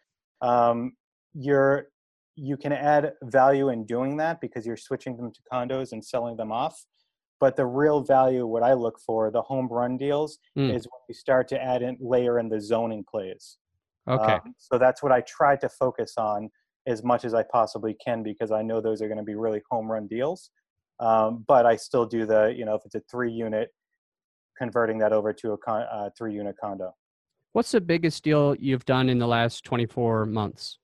um, 0.42 0.94
you're 1.34 1.88
you 2.40 2.58
can 2.58 2.72
add 2.72 3.14
value 3.24 3.70
in 3.70 3.86
doing 3.86 4.18
that 4.18 4.40
because 4.40 4.66
you're 4.66 4.78
switching 4.78 5.18
them 5.18 5.32
to 5.32 5.40
condos 5.52 5.92
and 5.92 6.04
selling 6.04 6.38
them 6.38 6.52
off. 6.52 6.86
But 7.40 7.56
the 7.56 7.66
real 7.66 8.02
value, 8.02 8.46
what 8.46 8.64
I 8.64 8.74
look 8.74 9.00
for, 9.06 9.32
the 9.32 9.42
home 9.42 9.68
run 9.70 9.98
deals, 9.98 10.40
Mm. 10.58 10.74
is 10.76 10.86
when 10.86 11.02
you 11.08 11.16
start 11.16 11.48
to 11.50 11.62
add 11.62 11.82
in 11.82 11.98
layer 12.00 12.40
in 12.40 12.50
the 12.50 12.60
zoning 12.62 13.04
plays. 13.10 13.58
Okay. 14.08 14.34
Um, 14.34 14.56
so 14.58 14.78
that's 14.78 15.04
what 15.04 15.12
I 15.12 15.22
try 15.22 15.56
to 15.58 15.70
focus 15.70 16.14
on 16.18 16.50
as 16.88 17.04
much 17.04 17.26
as 17.26 17.34
I 17.34 17.44
possibly 17.44 17.94
can 18.04 18.24
because 18.24 18.52
I 18.52 18.62
know 18.62 18.82
those 18.82 19.02
are 19.02 19.08
going 19.08 19.18
to 19.20 19.24
be 19.24 19.36
really 19.36 19.62
home 19.70 19.92
run 19.92 20.08
deals. 20.08 20.50
Um, 21.00 21.46
but 21.48 21.66
I 21.66 21.76
still 21.76 22.06
do 22.06 22.26
the, 22.26 22.54
you 22.58 22.66
know, 22.66 22.76
if 22.76 22.82
it's 22.86 22.96
a 22.96 23.02
three 23.12 23.32
unit, 23.32 23.70
converting 24.58 24.98
that 25.00 25.14
over 25.14 25.32
to 25.34 25.52
a 25.54 25.58
con- 25.58 25.88
uh, 25.92 26.10
three 26.18 26.34
unit 26.34 26.56
condo. 26.62 26.94
What's 27.54 27.72
the 27.72 27.82
biggest 27.82 28.24
deal 28.24 28.56
you've 28.60 28.86
done 28.86 29.10
in 29.10 29.18
the 29.18 29.28
last 29.28 29.64
24 29.64 30.26
months? 30.26 30.78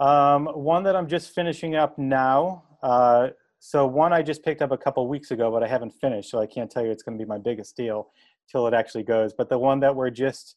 Um, 0.00 0.46
one 0.46 0.82
that 0.84 0.96
I'm 0.96 1.06
just 1.06 1.34
finishing 1.34 1.76
up 1.76 1.98
now. 1.98 2.64
Uh, 2.82 3.28
so 3.58 3.86
one 3.86 4.14
I 4.14 4.22
just 4.22 4.42
picked 4.42 4.62
up 4.62 4.72
a 4.72 4.78
couple 4.78 5.06
weeks 5.06 5.30
ago, 5.30 5.50
but 5.50 5.62
I 5.62 5.68
haven't 5.68 5.90
finished, 5.90 6.30
so 6.30 6.40
I 6.40 6.46
can't 6.46 6.70
tell 6.70 6.82
you 6.82 6.90
it's 6.90 7.02
going 7.02 7.18
to 7.18 7.22
be 7.22 7.28
my 7.28 7.36
biggest 7.36 7.76
deal 7.76 8.08
till 8.50 8.66
it 8.66 8.72
actually 8.72 9.04
goes. 9.04 9.34
But 9.36 9.50
the 9.50 9.58
one 9.58 9.78
that 9.80 9.94
we're 9.94 10.10
just 10.10 10.56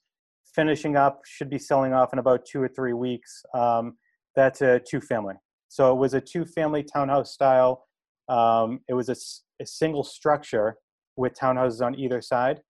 finishing 0.56 0.96
up 0.96 1.24
should 1.26 1.50
be 1.50 1.60
selling 1.60 1.94
off 1.94 2.14
in 2.14 2.20
about 2.20 2.46
two 2.46 2.62
or 2.62 2.70
three 2.70 2.94
weeks. 2.94 3.44
Um, 3.54 3.98
that's 4.34 4.62
a 4.62 4.80
two-family. 4.80 5.36
So 5.68 5.92
it 5.92 5.98
was 5.98 6.14
a 6.14 6.22
two-family 6.22 6.84
townhouse 6.84 7.34
style. 7.34 7.88
Um, 8.30 8.80
it 8.88 8.94
was 8.94 9.10
a 9.10 9.66
single 9.66 10.04
structure 10.04 10.78
with 11.18 11.34
townhouses 11.34 11.86
on 11.86 12.00
either 12.00 12.22
side, 12.22 12.62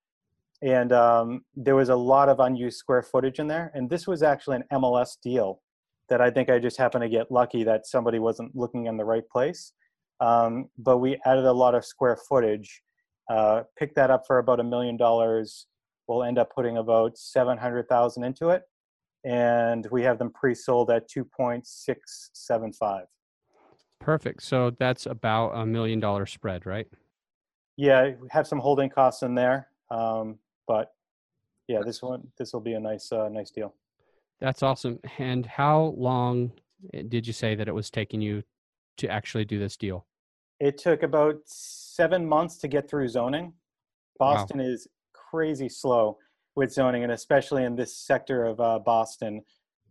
and 0.64 0.92
um, 0.92 1.46
there 1.56 1.76
was 1.76 1.90
a 1.90 1.96
lot 1.96 2.30
of 2.30 2.40
unused 2.40 2.78
square 2.78 3.04
footage 3.04 3.38
in 3.38 3.48
there. 3.48 3.72
And 3.76 3.90
this 3.90 4.08
was 4.08 4.24
actually 4.24 4.58
an 4.58 4.64
MLS 4.72 5.18
deal 5.22 5.62
that 6.10 6.22
I 6.22 6.30
think 6.30 6.50
I 6.50 6.60
just 6.60 6.78
happened 6.78 7.04
to 7.04 7.10
get 7.10 7.32
lucky 7.32 7.64
that 7.64 7.88
somebody 7.88 8.20
wasn't 8.20 8.56
looking 8.56 8.88
in 8.88 8.98
the 8.98 9.06
right 9.06 9.28
place. 9.30 9.74
Um, 10.20 10.70
but 10.78 11.00
we 11.00 11.18
added 11.26 11.46
a 11.46 11.52
lot 11.52 11.76
of 11.76 11.86
square 11.86 12.18
footage, 12.30 12.82
uh, 13.30 13.64
picked 13.78 13.96
that 13.96 14.12
up 14.12 14.24
for 14.28 14.38
about 14.38 14.60
a 14.60 14.64
million 14.64 14.98
dollars. 14.98 15.68
We'll 16.08 16.24
end 16.24 16.38
up 16.38 16.54
putting 16.54 16.78
about 16.78 17.18
700,000 17.18 18.24
into 18.24 18.50
it. 18.50 18.64
And 19.26 19.88
we 19.92 20.04
have 20.04 20.20
them 20.20 20.32
pre-sold 20.32 20.92
at 20.92 21.10
2.675. 21.10 23.04
Perfect. 24.00 24.44
So 24.44 24.72
that's 24.78 25.06
about 25.06 25.52
a 25.52 25.66
million 25.66 26.02
dollar 26.02 26.26
spread, 26.26 26.66
right? 26.66 26.88
Yeah, 27.78 28.12
we 28.20 28.28
have 28.32 28.46
some 28.46 28.60
holding 28.60 28.90
costs 28.90 29.24
in 29.24 29.34
there. 29.34 29.70
Um, 29.90 30.40
but 30.68 30.92
yeah, 31.68 31.80
this 31.86 32.02
one, 32.02 32.28
this 32.38 32.54
will 32.54 32.62
be 32.62 32.74
a 32.74 32.80
nice, 32.80 33.12
uh, 33.12 33.30
nice 33.30 33.50
deal. 33.50 33.74
That's 34.44 34.62
awesome. 34.62 35.00
And 35.20 35.46
how 35.46 35.96
long 35.98 36.52
eh, 36.94 37.04
did 37.08 37.26
you 37.26 37.32
say 37.32 37.56
that 37.56 37.70
it 37.70 37.74
was 37.74 37.90
taking 37.90 38.20
you 38.20 38.44
to 38.98 39.08
actually 39.08 39.46
do 39.46 39.58
this 39.58 39.78
deal? 39.78 40.06
It 40.60 40.78
took 40.78 41.02
about 41.02 41.36
seven 41.46 42.28
months 42.28 42.58
to 42.58 42.68
get 42.68 42.90
through 42.90 43.08
zoning. 43.08 43.54
Wow. 44.20 44.34
Boston 44.34 44.60
is 44.60 44.86
crazy 45.14 45.70
slow 45.70 46.18
with 46.58 46.74
zoning, 46.74 47.04
and 47.04 47.14
especially 47.14 47.64
in 47.64 47.78
this 47.78 47.98
sector 47.98 48.44
of 48.44 48.60
uh, 48.60 48.80
Boston, 48.80 49.44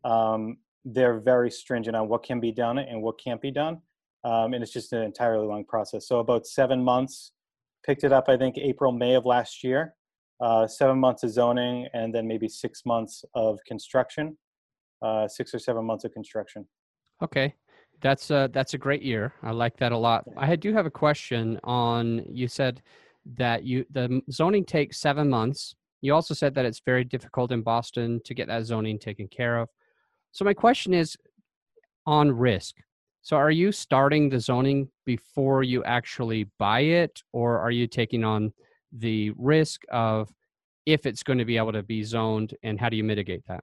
um, 0.05 0.59
they're 0.85 1.19
very 1.19 1.51
stringent 1.51 1.97
on 1.97 2.09
what 2.09 2.23
can 2.23 2.39
be 2.39 2.53
done 2.53 2.79
and 2.79 3.01
what 3.03 3.19
can't 3.19 3.41
be 3.41 3.51
done. 3.51 3.81
Um, 4.23 4.53
and 4.53 4.63
it's 4.63 4.73
just 4.73 4.93
an 4.93 5.03
entirely 5.03 5.47
long 5.47 5.65
process. 5.65 6.07
So 6.07 6.19
about 6.19 6.47
seven 6.47 6.85
months. 6.85 7.33
Picked 7.87 8.05
it 8.05 8.13
up, 8.13 8.29
I 8.29 8.37
think, 8.37 8.59
April, 8.59 8.93
May 8.93 9.15
of 9.15 9.25
last 9.25 9.65
year. 9.65 9.95
Uh, 10.41 10.67
seven 10.67 10.99
months 10.99 11.23
of 11.23 11.31
zoning, 11.31 11.89
and 11.95 12.15
then 12.15 12.29
maybe 12.29 12.49
six 12.49 12.85
months 12.85 13.25
of 13.35 13.59
construction. 13.67 14.37
Uh, 15.03 15.27
six 15.27 15.55
or 15.55 15.59
seven 15.59 15.85
months 15.85 16.05
of 16.05 16.13
construction. 16.13 16.67
Okay. 17.23 17.55
That's 18.01 18.31
a, 18.31 18.49
that's 18.53 18.75
a 18.75 18.79
great 18.79 19.03
year. 19.03 19.33
I 19.43 19.51
like 19.53 19.77
that 19.79 19.93
a 19.93 19.97
lot. 19.97 20.25
I 20.37 20.57
do 20.57 20.73
have 20.73 20.87
a 20.87 20.91
question 20.91 21.59
on 21.65 22.25
you 22.29 22.49
said 22.49 22.83
that 23.37 23.65
you 23.65 23.85
the 23.91 24.21
zoning 24.31 24.65
takes 24.65 24.99
7 24.99 25.29
months. 25.29 25.75
You 26.01 26.15
also 26.15 26.35
said 26.35 26.55
that 26.55 26.65
it's 26.65 26.83
very 26.85 27.05
difficult 27.05 27.53
in 27.53 27.63
Boston 27.63 28.21
to 28.25 28.35
get 28.35 28.49
that 28.49 28.65
zoning 28.65 28.99
taken 28.99 29.29
care 29.29 29.59
of. 29.59 29.69
So 30.33 30.45
my 30.45 30.55
question 30.55 30.95
is 30.95 31.17
on 32.07 32.33
risk. 32.33 32.77
So 33.23 33.37
are 33.37 33.53
you 33.53 33.71
starting 33.71 34.29
the 34.29 34.41
zoning 34.41 34.89
before 35.07 35.63
you 35.63 35.85
actually 35.85 36.49
buy 36.59 36.81
it 36.81 37.23
or 37.33 37.61
are 37.61 37.71
you 37.71 37.87
taking 37.87 38.25
on 38.25 38.53
the 38.93 39.31
risk 39.37 39.83
of 39.91 40.29
if 40.87 41.07
it's 41.07 41.23
going 41.23 41.39
to 41.39 41.45
be 41.45 41.57
able 41.57 41.73
to 41.73 41.85
be 41.85 42.03
zoned 42.03 42.55
and 42.65 42.81
how 42.81 42.89
do 42.89 42.97
you 42.97 43.05
mitigate 43.05 43.47
that? 43.47 43.63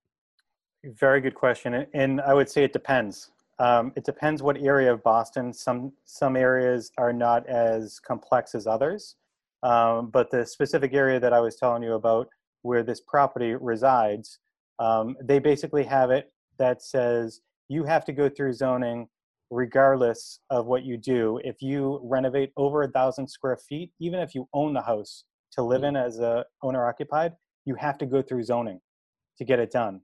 Very 0.84 1.20
good 1.20 1.36
question, 1.36 1.74
and- 1.94 2.22
I 2.22 2.34
would 2.34 2.50
say 2.50 2.64
it 2.64 2.72
depends. 2.72 3.32
Um, 3.60 3.92
it 3.98 4.06
depends 4.06 4.42
what 4.42 4.58
area 4.62 4.94
of 4.94 5.04
Boston. 5.04 5.52
Some 5.52 5.92
some 6.06 6.38
areas 6.38 6.92
are 6.98 7.12
not 7.12 7.46
as 7.48 8.00
complex 8.00 8.56
as 8.56 8.66
others, 8.66 9.18
um, 9.64 10.10
but 10.10 10.32
the 10.32 10.46
specific 10.46 10.94
area 10.94 11.20
that 11.20 11.34
I 11.34 11.42
was 11.42 11.58
telling 11.58 11.84
you 11.84 11.94
about, 11.96 12.30
where 12.62 12.84
this 12.84 13.02
property 13.02 13.56
resides, 13.56 14.40
um, 14.80 15.18
they 15.22 15.40
basically 15.40 15.84
have 15.84 16.12
it 16.12 16.32
that 16.58 16.82
says 16.82 17.42
you 17.68 17.84
have 17.84 18.06
to 18.06 18.14
go 18.14 18.30
through 18.30 18.54
zoning 18.54 19.10
regardless 19.52 20.40
of 20.50 20.68
what 20.68 20.84
you 20.84 20.96
do. 20.96 21.42
If 21.44 21.62
you 21.62 22.00
renovate 22.04 22.54
over 22.56 22.84
a 22.84 22.88
thousand 22.92 23.28
square 23.28 23.58
feet, 23.58 23.92
even 24.00 24.20
if 24.22 24.34
you 24.34 24.48
own 24.54 24.74
the 24.74 24.82
house 24.82 25.26
to 25.54 25.64
live 25.64 25.84
in 25.84 25.98
as 25.98 26.20
a 26.20 26.46
owner 26.64 26.88
occupied, 26.88 27.34
you 27.66 27.76
have 27.76 27.98
to 27.98 28.06
go 28.06 28.22
through 28.22 28.44
zoning 28.44 28.80
to 29.38 29.44
get 29.44 29.60
it 29.60 29.72
done 29.72 30.02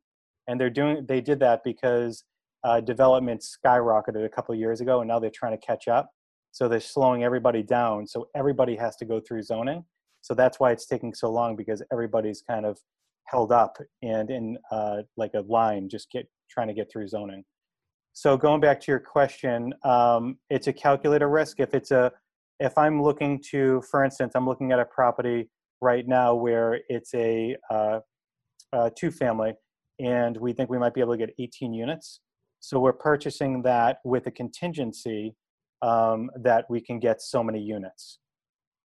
and 0.48 0.60
they're 0.60 0.70
doing 0.70 1.06
they 1.08 1.22
did 1.22 1.40
that 1.40 1.62
because 1.64 2.24
uh, 2.64 2.82
development 2.82 3.44
skyrocketed 3.44 4.26
a 4.26 4.30
couple 4.30 4.56
years 4.56 4.82
ago 4.82 5.02
and 5.02 5.08
now 5.08 5.20
they're 5.20 5.30
trying 5.30 5.58
to 5.58 5.66
catch 5.66 5.88
up. 5.88 6.10
So 6.52 6.68
they're 6.68 6.80
slowing 6.80 7.24
everybody 7.24 7.62
down. 7.62 8.08
So 8.08 8.30
everybody 8.36 8.76
has 8.78 8.96
to 8.98 9.06
go 9.06 9.20
through 9.20 9.44
zoning. 9.44 9.84
So 10.22 10.34
that's 10.34 10.60
why 10.60 10.72
it's 10.72 10.88
taking 10.88 11.14
so 11.14 11.30
long 11.30 11.56
because 11.56 11.84
everybody's 11.92 12.42
kind 12.42 12.66
of 12.66 12.80
held 13.26 13.52
up 13.52 13.78
and 14.02 14.30
in 14.32 14.58
uh, 14.72 15.04
like 15.18 15.32
a 15.36 15.42
line 15.42 15.90
just 15.90 16.10
get 16.12 16.28
trying 16.50 16.68
to 16.68 16.74
get 16.74 16.92
through 16.92 17.08
zoning. 17.08 17.44
So 18.14 18.38
going 18.38 18.62
back 18.62 18.80
to 18.82 18.92
your 18.92 19.00
question 19.00 19.74
um, 19.84 20.38
it's 20.50 20.68
a 20.68 20.74
calculated 20.74 21.28
risk. 21.28 21.60
If 21.60 21.74
it's 21.74 21.92
a 21.92 22.12
if 22.60 22.78
i'm 22.78 23.02
looking 23.02 23.42
to 23.52 23.82
for 23.90 24.04
instance 24.04 24.34
i'm 24.36 24.46
looking 24.46 24.72
at 24.72 24.80
a 24.80 24.86
property 24.86 25.50
right 25.82 26.08
now 26.08 26.34
where 26.34 26.80
it's 26.90 27.14
a 27.14 27.56
uh, 27.70 28.00
uh, 28.74 28.90
two 28.96 29.12
family 29.12 29.54
and 30.00 30.38
we 30.38 30.54
think 30.54 30.70
we 30.70 30.78
might 30.78 30.94
be 30.94 31.02
able 31.02 31.14
to 31.14 31.18
get 31.18 31.34
18 31.40 31.74
units. 31.74 32.22
So 32.60 32.80
we're 32.80 32.94
purchasing 32.94 33.62
that 33.64 34.00
with 34.04 34.28
a 34.28 34.32
contingency 34.32 35.36
um, 35.82 36.32
that 36.42 36.66
we 36.70 36.82
can 36.82 37.00
get 37.00 37.22
so 37.22 37.44
many 37.44 37.62
units. 37.62 38.20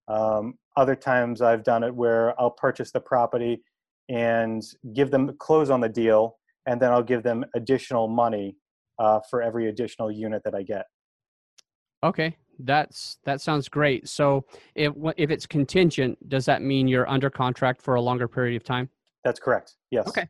Um, 0.08 0.56
other 0.76 0.96
times 0.96 1.42
I've 1.42 1.64
done 1.64 1.84
it 1.84 1.94
where 1.94 2.40
I'll 2.40 2.52
purchase 2.52 2.92
the 2.92 3.00
property 3.00 3.64
and 4.10 4.64
give 4.94 5.12
them 5.12 5.36
close 5.40 5.70
on 5.70 5.82
the 5.82 5.90
deal, 5.90 6.38
and 6.66 6.82
then 6.82 6.92
I'll 6.92 7.04
give 7.04 7.24
them 7.24 7.46
additional 7.56 8.08
money 8.08 8.58
uh, 8.98 9.20
for 9.30 9.42
every 9.42 9.70
additional 9.70 10.12
unit 10.12 10.42
that 10.44 10.56
I 10.56 10.64
get. 10.64 10.86
Okay, 12.04 12.36
that's 12.60 13.18
that 13.26 13.40
sounds 13.40 13.70
great. 13.70 14.08
So 14.08 14.46
if 14.76 14.94
if 15.18 15.30
it's 15.30 15.46
contingent, 15.46 16.18
does 16.28 16.46
that 16.46 16.62
mean 16.62 16.88
you're 16.88 17.10
under 17.10 17.30
contract 17.30 17.82
for 17.82 17.96
a 17.96 18.02
longer 18.02 18.28
period 18.28 18.56
of 18.56 18.64
time? 18.64 18.90
That's 19.24 19.40
correct. 19.40 19.76
Yes. 19.92 20.08
Okay. 20.08 20.28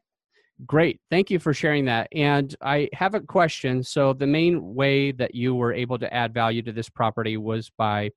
Great. 0.65 0.99
Thank 1.09 1.31
you 1.31 1.39
for 1.39 1.53
sharing 1.53 1.85
that. 1.85 2.09
And 2.13 2.53
I 2.61 2.89
have 2.93 3.15
a 3.15 3.21
question. 3.21 3.81
So 3.81 4.11
the 4.11 4.27
main 4.27 4.75
way 4.75 5.11
that 5.13 5.33
you 5.33 5.55
were 5.55 5.73
able 5.73 5.97
to 5.99 6.13
add 6.13 6.33
value 6.33 6.61
to 6.63 6.73
this 6.73 6.89
property 6.89 7.37
was 7.37 7.71
by, 7.77 8.11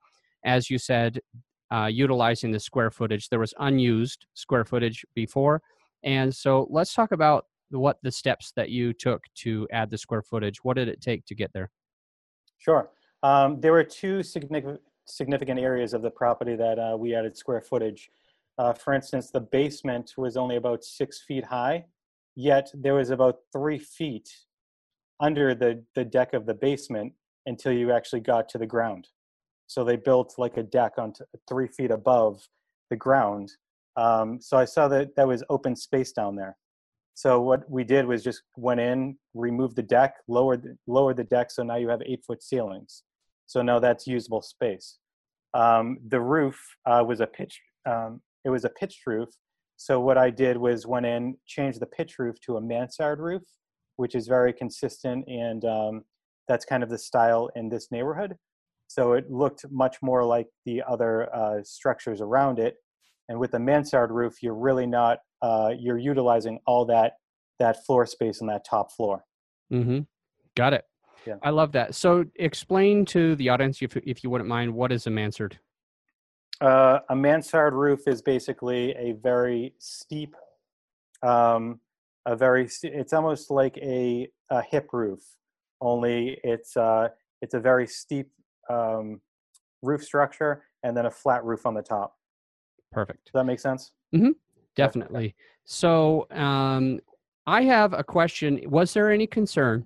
as 0.45 0.69
you 0.69 0.79
said, 0.79 1.21
uh, 1.73 1.87
utilizing 1.87 2.51
the 2.51 2.59
square 2.59 2.91
footage. 2.91 3.29
There 3.29 3.39
was 3.39 3.55
unused 3.61 4.27
square 4.35 4.65
footage 4.65 5.07
before, 5.15 5.63
and 6.03 6.35
so 6.35 6.67
let's 6.69 6.93
talk 6.93 7.13
about 7.13 7.47
what 7.71 7.99
the 8.03 8.11
steps 8.11 8.53
that 8.57 8.69
you 8.71 8.93
took 8.93 9.25
to 9.37 9.67
add 9.73 9.89
the 9.89 9.97
square 9.97 10.23
footage. 10.23 10.63
What 10.63 10.77
did 10.77 10.89
it 10.89 11.01
take 11.01 11.25
to 11.27 11.35
get 11.35 11.53
there? 11.55 11.71
Sure. 12.59 12.91
Um, 13.23 13.61
there 13.61 13.73
were 13.73 13.85
two 13.85 14.23
significant 14.23 15.59
areas 15.59 15.95
of 15.95 16.03
the 16.03 16.11
property 16.11 16.57
that 16.57 16.79
uh, 16.79 16.97
we 16.99 17.15
added 17.15 17.37
square 17.37 17.63
footage. 17.63 18.11
Uh, 18.59 18.73
for 18.73 18.93
instance, 18.93 19.31
the 19.31 19.41
basement 19.41 20.13
was 20.19 20.37
only 20.37 20.57
about 20.57 20.85
six 20.85 21.23
feet 21.23 21.45
high, 21.45 21.87
yet 22.35 22.71
there 22.75 22.95
was 22.95 23.11
about 23.11 23.37
three 23.53 23.79
feet 23.79 24.29
under 25.21 25.55
the, 25.55 25.85
the 25.95 26.05
deck 26.05 26.35
of 26.35 26.47
the 26.47 26.55
basement 26.55 27.13
until 27.47 27.73
you 27.73 27.93
actually 27.93 28.21
got 28.21 28.49
to 28.49 28.59
the 28.59 28.67
ground. 28.67 29.09
So 29.67 29.85
they 29.85 29.97
built 29.97 30.35
like 30.39 30.57
a 30.57 30.63
deck 30.63 30.93
on 30.99 31.13
three 31.49 31.69
feet 31.69 31.91
above 31.91 32.43
the 32.91 32.97
ground. 32.97 33.53
Um, 33.97 34.41
so 34.41 34.57
I 34.57 34.65
saw 34.65 34.89
that 34.89 35.17
that 35.17 35.27
was 35.27 35.43
open 35.49 35.77
space 35.77 36.13
down 36.13 36.37
there. 36.37 36.57
So 37.15 37.41
what 37.41 37.69
we 37.71 37.85
did 37.85 38.07
was 38.07 38.25
just 38.25 38.43
went 38.57 38.81
in, 38.81 39.17
removed 39.35 39.77
the 39.77 39.83
deck, 39.83 40.15
lowered 40.29 40.63
the- 40.63 40.79
lowered 40.87 41.19
the 41.19 41.25
deck, 41.25 41.51
so 41.51 41.63
now 41.63 41.77
you 41.77 41.89
have 41.89 42.03
eight 42.07 42.25
foot 42.27 42.43
ceilings. 42.43 43.03
So 43.47 43.61
now 43.61 43.79
that's 43.79 44.07
usable 44.07 44.41
space. 44.41 44.99
Um, 45.53 45.99
the 46.09 46.21
roof 46.21 46.59
uh, 46.87 47.05
was 47.07 47.21
a 47.21 47.27
pitch 47.27 47.61
um, 47.87 48.21
it 48.45 48.51
was 48.51 48.65
a 48.65 48.71
pitched 48.71 49.07
roof. 49.07 49.29
So 49.83 49.99
what 49.99 50.17
I 50.17 50.31
did 50.31 50.57
was 50.57 50.87
went 50.87 51.07
in, 51.07 51.37
changed 51.45 51.81
the 51.81 51.87
pitch 51.87 52.21
roof 52.21 52.41
to 52.43 52.57
a 52.57 52.61
mansard 52.61 53.19
roof, 53.19 53.43
which 53.97 54.15
is 54.15 54.29
very 54.29 54.53
consistent, 54.53 55.27
and 55.27 55.65
um, 55.65 56.03
that's 56.47 56.65
kind 56.65 56.85
of 56.85 56.89
the 56.89 56.99
style 56.99 57.51
in 57.57 57.69
this 57.69 57.91
neighborhood. 57.91 58.37
So 58.87 59.15
it 59.15 59.29
looked 59.29 59.65
much 59.73 59.97
more 60.01 60.25
like 60.25 60.47
the 60.67 60.85
other 60.89 61.35
uh, 61.35 61.65
structures 61.65 62.21
around 62.21 62.61
it. 62.61 62.77
And 63.29 63.41
with 63.41 63.51
the 63.51 63.59
mansard 63.59 64.13
roof, 64.13 64.41
you're 64.41 64.55
really 64.55 64.87
not 64.87 65.19
uh, 65.43 65.73
you're 65.77 65.99
utilizing 65.99 66.61
all 66.65 66.85
that 66.87 67.15
that 67.59 67.85
floor 67.85 68.07
space 68.07 68.41
on 68.41 68.47
that 68.47 68.65
top 68.65 68.93
floor. 68.93 69.25
Mm-hmm. 69.73 70.01
Got 70.55 70.75
it. 70.75 70.85
Yeah. 71.27 71.37
I 71.43 71.51
love 71.51 71.73
that. 71.73 71.97
So 71.97 72.25
explain 72.37 73.05
to 73.07 73.35
the 73.35 73.49
audience, 73.49 73.83
if 73.83 73.97
if 73.97 74.23
you 74.23 74.31
wouldn't 74.31 74.49
mind, 74.49 74.73
what 74.73 74.93
is 74.93 75.09
a 75.09 75.11
mansard? 75.11 75.59
Uh, 76.63 77.01
a 77.09 77.17
mansard 77.17 77.75
roof 77.75 78.07
is 78.07 78.23
basically 78.23 78.93
a 78.93 79.13
very 79.21 79.75
steep, 79.79 80.37
um, 81.25 81.81
a 82.25 82.37
very 82.37 82.69
it's 82.85 83.13
almost 83.13 83.51
like 83.51 83.77
a, 83.79 84.29
a 84.51 84.63
hip 84.63 84.91
roof, 84.93 85.21
only 85.81 86.39
it's 86.45 86.77
uh, 86.77 87.09
it's 87.41 87.55
a 87.55 87.61
very 87.61 87.87
steep 87.89 88.31
um, 88.71 89.21
roof 89.83 90.05
structure 90.05 90.63
and 90.85 90.97
then 90.97 91.07
a 91.07 91.11
flat 91.11 91.45
roof 91.45 91.67
on 91.67 91.75
the 91.75 91.83
top. 91.83 92.17
Perfect. 92.93 93.25
Does 93.25 93.33
that 93.35 93.45
make 93.45 93.59
sense? 93.59 93.91
Mm-hmm. 94.15 94.31
Definitely. 94.77 95.35
So 95.65 96.29
um, 96.31 97.01
I 97.45 97.63
have 97.63 97.93
a 97.93 98.05
question. 98.05 98.61
Was 98.67 98.95
there 98.95 99.11
any 99.11 99.27
concern 99.27 99.85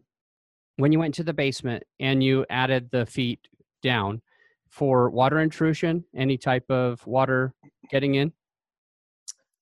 when 0.77 0.93
you 0.93 0.99
went 0.99 1.15
to 1.15 1.25
the 1.25 1.33
basement 1.33 1.85
and 2.01 2.23
you 2.23 2.45
added 2.51 2.91
the 2.91 3.07
feet 3.07 3.41
down 3.83 4.21
for 4.71 5.11
water 5.11 5.41
intrusion, 5.41 6.05
any 6.15 6.37
type 6.37 6.71
of 6.71 7.07
water 7.07 7.55
getting 7.91 8.17
in? 8.17 8.33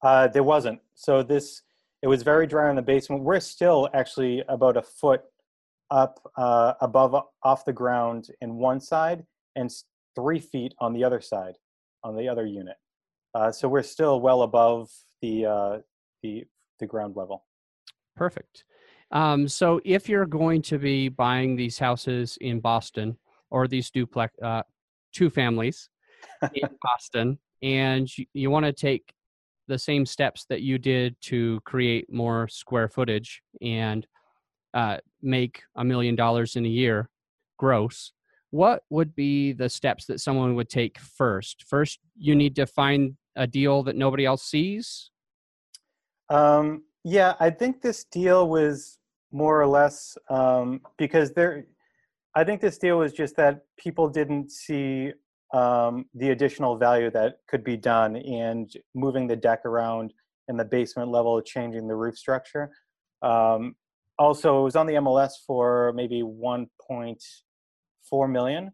Uh, 0.03 0.29
there 0.29 0.43
wasn't. 0.43 0.81
So 0.95 1.23
this, 1.23 1.63
it 2.03 2.09
was 2.09 2.23
very 2.23 2.47
dry 2.47 2.71
in 2.71 2.77
the 2.77 2.83
basement. 2.83 3.23
We're 3.23 3.41
still 3.41 3.89
actually 3.95 4.43
about 4.49 4.77
a 4.77 4.83
foot 4.83 5.23
up 5.91 6.21
uh, 6.37 6.75
above 6.81 7.15
off 7.43 7.65
the 7.65 7.73
ground 7.73 8.29
in 8.41 8.57
one 8.57 8.81
side 8.81 9.25
and 9.57 9.71
three 10.15 10.41
feet 10.41 10.75
on 10.79 10.93
the 10.93 11.05
other 11.05 11.21
side, 11.21 11.55
on 12.03 12.17
the 12.17 12.29
other 12.29 12.47
unit. 12.47 12.77
Uh, 13.35 13.51
so 13.51 13.69
we're 13.69 13.83
still 13.83 14.21
well 14.21 14.43
above 14.43 14.91
the 15.23 15.47
uh, 15.47 15.79
the 16.23 16.45
the 16.81 16.87
ground 16.87 17.17
level. 17.17 17.45
Perfect. 18.17 18.65
Um, 19.11 19.47
so 19.49 19.81
if 19.85 20.09
you're 20.09 20.27
going 20.27 20.63
to 20.63 20.79
be 20.79 21.09
buying 21.09 21.57
these 21.57 21.79
houses 21.79 22.39
in 22.41 22.61
Boston 22.61 23.17
or 23.51 23.69
these 23.69 23.91
duplex 23.91 24.35
uh, 24.43 24.63
two 25.15 25.31
families 25.31 25.89
in 26.55 26.69
Boston, 26.83 27.39
and 27.63 28.09
you, 28.19 28.27
you 28.35 28.51
want 28.51 28.67
to 28.67 28.73
take 28.73 29.13
the 29.67 29.79
same 29.79 30.05
steps 30.05 30.45
that 30.51 30.61
you 30.61 30.79
did 30.79 31.17
to 31.23 31.61
create 31.65 32.13
more 32.13 32.49
square 32.49 32.89
footage 32.89 33.41
and 33.63 34.07
uh, 34.75 34.99
make 35.23 35.63
a 35.77 35.85
million 35.85 36.15
dollars 36.15 36.57
in 36.57 36.67
a 36.67 36.69
year 36.69 37.09
gross, 37.57 38.13
what 38.51 38.83
would 38.91 39.15
be 39.15 39.53
the 39.53 39.69
steps 39.69 40.07
that 40.07 40.21
someone 40.21 40.55
would 40.55 40.69
take 40.69 40.99
first? 40.99 41.65
First, 41.67 41.99
you 42.17 42.35
need 42.35 42.55
to 42.57 42.67
find 42.67 43.17
a 43.37 43.47
deal 43.47 43.83
that 43.85 43.97
nobody 43.97 44.25
else 44.25 44.43
sees. 44.43 45.11
Um, 46.29 46.85
yeah, 47.05 47.35
I 47.41 47.51
think 47.51 47.83
this 47.83 48.05
deal 48.05 48.49
was 48.49 48.99
more 49.33 49.61
or 49.61 49.67
less 49.67 50.17
um, 50.31 50.81
because 50.97 51.33
there. 51.33 51.67
I 52.37 52.45
think 52.45 52.61
this 52.61 52.79
deal 52.79 52.99
was 52.99 53.13
just 53.13 53.37
that 53.37 53.61
people 53.79 54.09
didn't 54.09 54.51
see 54.51 55.13
um, 55.53 56.07
the 56.15 56.31
additional 56.31 56.77
value 56.77 57.11
that 57.11 57.39
could 57.49 57.63
be 57.63 57.77
done 57.77 58.17
and 58.17 58.73
moving 58.95 59.29
the 59.29 59.37
deck 59.37 59.65
around 59.65 60.13
in 60.49 60.57
the 60.57 60.65
basement 60.65 61.11
level, 61.11 61.41
changing 61.41 61.87
the 61.87 61.95
roof 61.95 62.19
structure. 62.19 62.71
Um, 63.23 63.77
also, 64.19 64.61
it 64.61 64.65
was 64.65 64.77
on 64.77 64.87
the 64.87 64.95
MLS 64.95 65.33
for 65.47 65.93
maybe 65.95 66.23
1.4 66.23 68.31
million, 68.31 68.73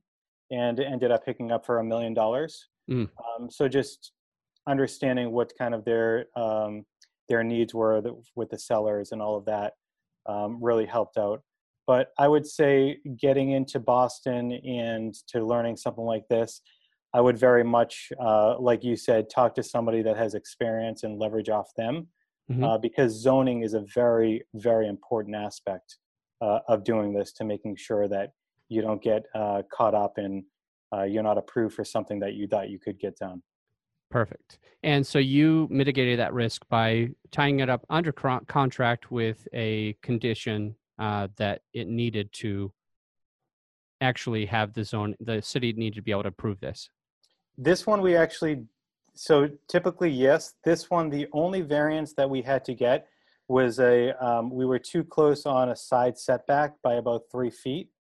and 0.51 0.81
ended 0.81 1.11
up 1.11 1.25
picking 1.25 1.53
up 1.53 1.65
for 1.65 1.79
a 1.79 1.85
million 1.85 2.15
dollars. 2.15 2.69
Mm. 2.91 3.09
Um, 3.19 3.51
so 3.51 3.69
just 3.69 4.13
understanding 4.69 5.31
what 5.31 5.53
kind 5.57 5.75
of 5.75 5.85
their 5.85 6.27
um, 6.37 6.85
their 7.29 7.45
needs 7.45 7.73
were 7.73 8.03
with 8.35 8.51
the 8.51 8.59
sellers 8.59 9.13
and 9.13 9.23
all 9.23 9.37
of 9.37 9.45
that 9.45 9.75
um, 10.27 10.59
really 10.61 10.87
helped 10.87 11.17
out. 11.17 11.43
But 11.91 12.13
I 12.21 12.29
would 12.29 12.47
say 12.47 12.99
getting 13.17 13.51
into 13.51 13.81
Boston 13.81 14.53
and 14.53 15.13
to 15.27 15.45
learning 15.45 15.77
something 15.77 16.05
like 16.05 16.29
this, 16.29 16.61
I 17.13 17.21
would 17.21 17.37
very 17.37 17.65
much, 17.65 18.13
uh, 18.21 18.61
like 18.61 18.85
you 18.85 18.95
said, 18.95 19.29
talk 19.29 19.57
to 19.57 19.65
somebody 19.65 20.01
that 20.03 20.17
has 20.17 20.35
experience 20.35 21.03
and 21.03 21.19
leverage 21.19 21.49
off 21.49 21.75
them 21.77 22.07
mm-hmm. 22.49 22.63
uh, 22.63 22.79
because 22.79 23.21
zoning 23.21 23.65
is 23.65 23.75
a 23.75 23.85
very, 23.93 24.45
very 24.55 24.87
important 24.87 25.35
aspect 25.35 25.97
uh, 26.41 26.61
of 26.69 26.85
doing 26.85 27.13
this 27.13 27.33
to 27.33 27.45
making 27.45 27.75
sure 27.75 28.07
that 28.07 28.35
you 28.69 28.83
don't 28.83 29.03
get 29.03 29.25
uh, 29.35 29.63
caught 29.73 29.97
up 29.97 30.17
in 30.17 30.45
uh, 30.95 31.03
you're 31.03 31.25
not 31.25 31.39
approved 31.39 31.75
for 31.75 31.85
something 31.85 32.21
that 32.21 32.35
you 32.35 32.47
thought 32.47 32.71
you 32.71 32.79
could 32.79 33.01
get 33.01 33.17
done. 33.17 33.43
Perfect. 34.13 34.61
And 34.85 35.05
so 35.05 35.19
you 35.19 35.67
mitigated 35.73 36.21
that 36.21 36.33
risk 36.33 36.63
by 36.69 37.09
tying 37.33 37.59
it 37.59 37.69
up 37.69 37.85
under 37.91 38.13
contract 38.13 39.11
with 39.11 39.49
a 39.53 39.97
condition 40.03 40.77
uh, 41.01 41.29
that 41.37 41.63
it 41.73 41.89
needed 41.89 42.33
to 42.35 42.73
actually 44.01 44.47
have 44.47 44.73
the 44.73 44.85
zone, 44.85 45.17
the 45.21 45.43
city 45.43 45.73
needed 45.73 45.97
to 45.97 46.03
be 46.03 46.13
able 46.13 46.23
to 46.23 46.29
approve 46.29 46.61
this. 46.61 46.91
This 47.59 47.87
one 47.87 48.01
we 48.01 48.17
actually 48.17 48.65
so 49.15 49.51
typically, 49.69 50.11
yes. 50.11 50.55
This 50.65 50.89
one, 50.89 51.11
the 51.11 51.27
only 51.33 51.61
variance 51.61 52.15
that 52.15 52.31
we 52.31 52.43
had 52.43 52.65
to 52.65 52.75
get 52.75 53.07
was 53.49 53.81
a 53.81 54.13
um, 54.25 54.51
we 54.51 54.65
were 54.65 54.79
too 54.79 55.05
close 55.05 55.45
on 55.45 55.71
a 55.71 55.77
side 55.77 56.17
setback 56.17 56.75
by 56.83 56.95
about 56.95 57.25
three 57.31 57.51
feet. 57.51 57.91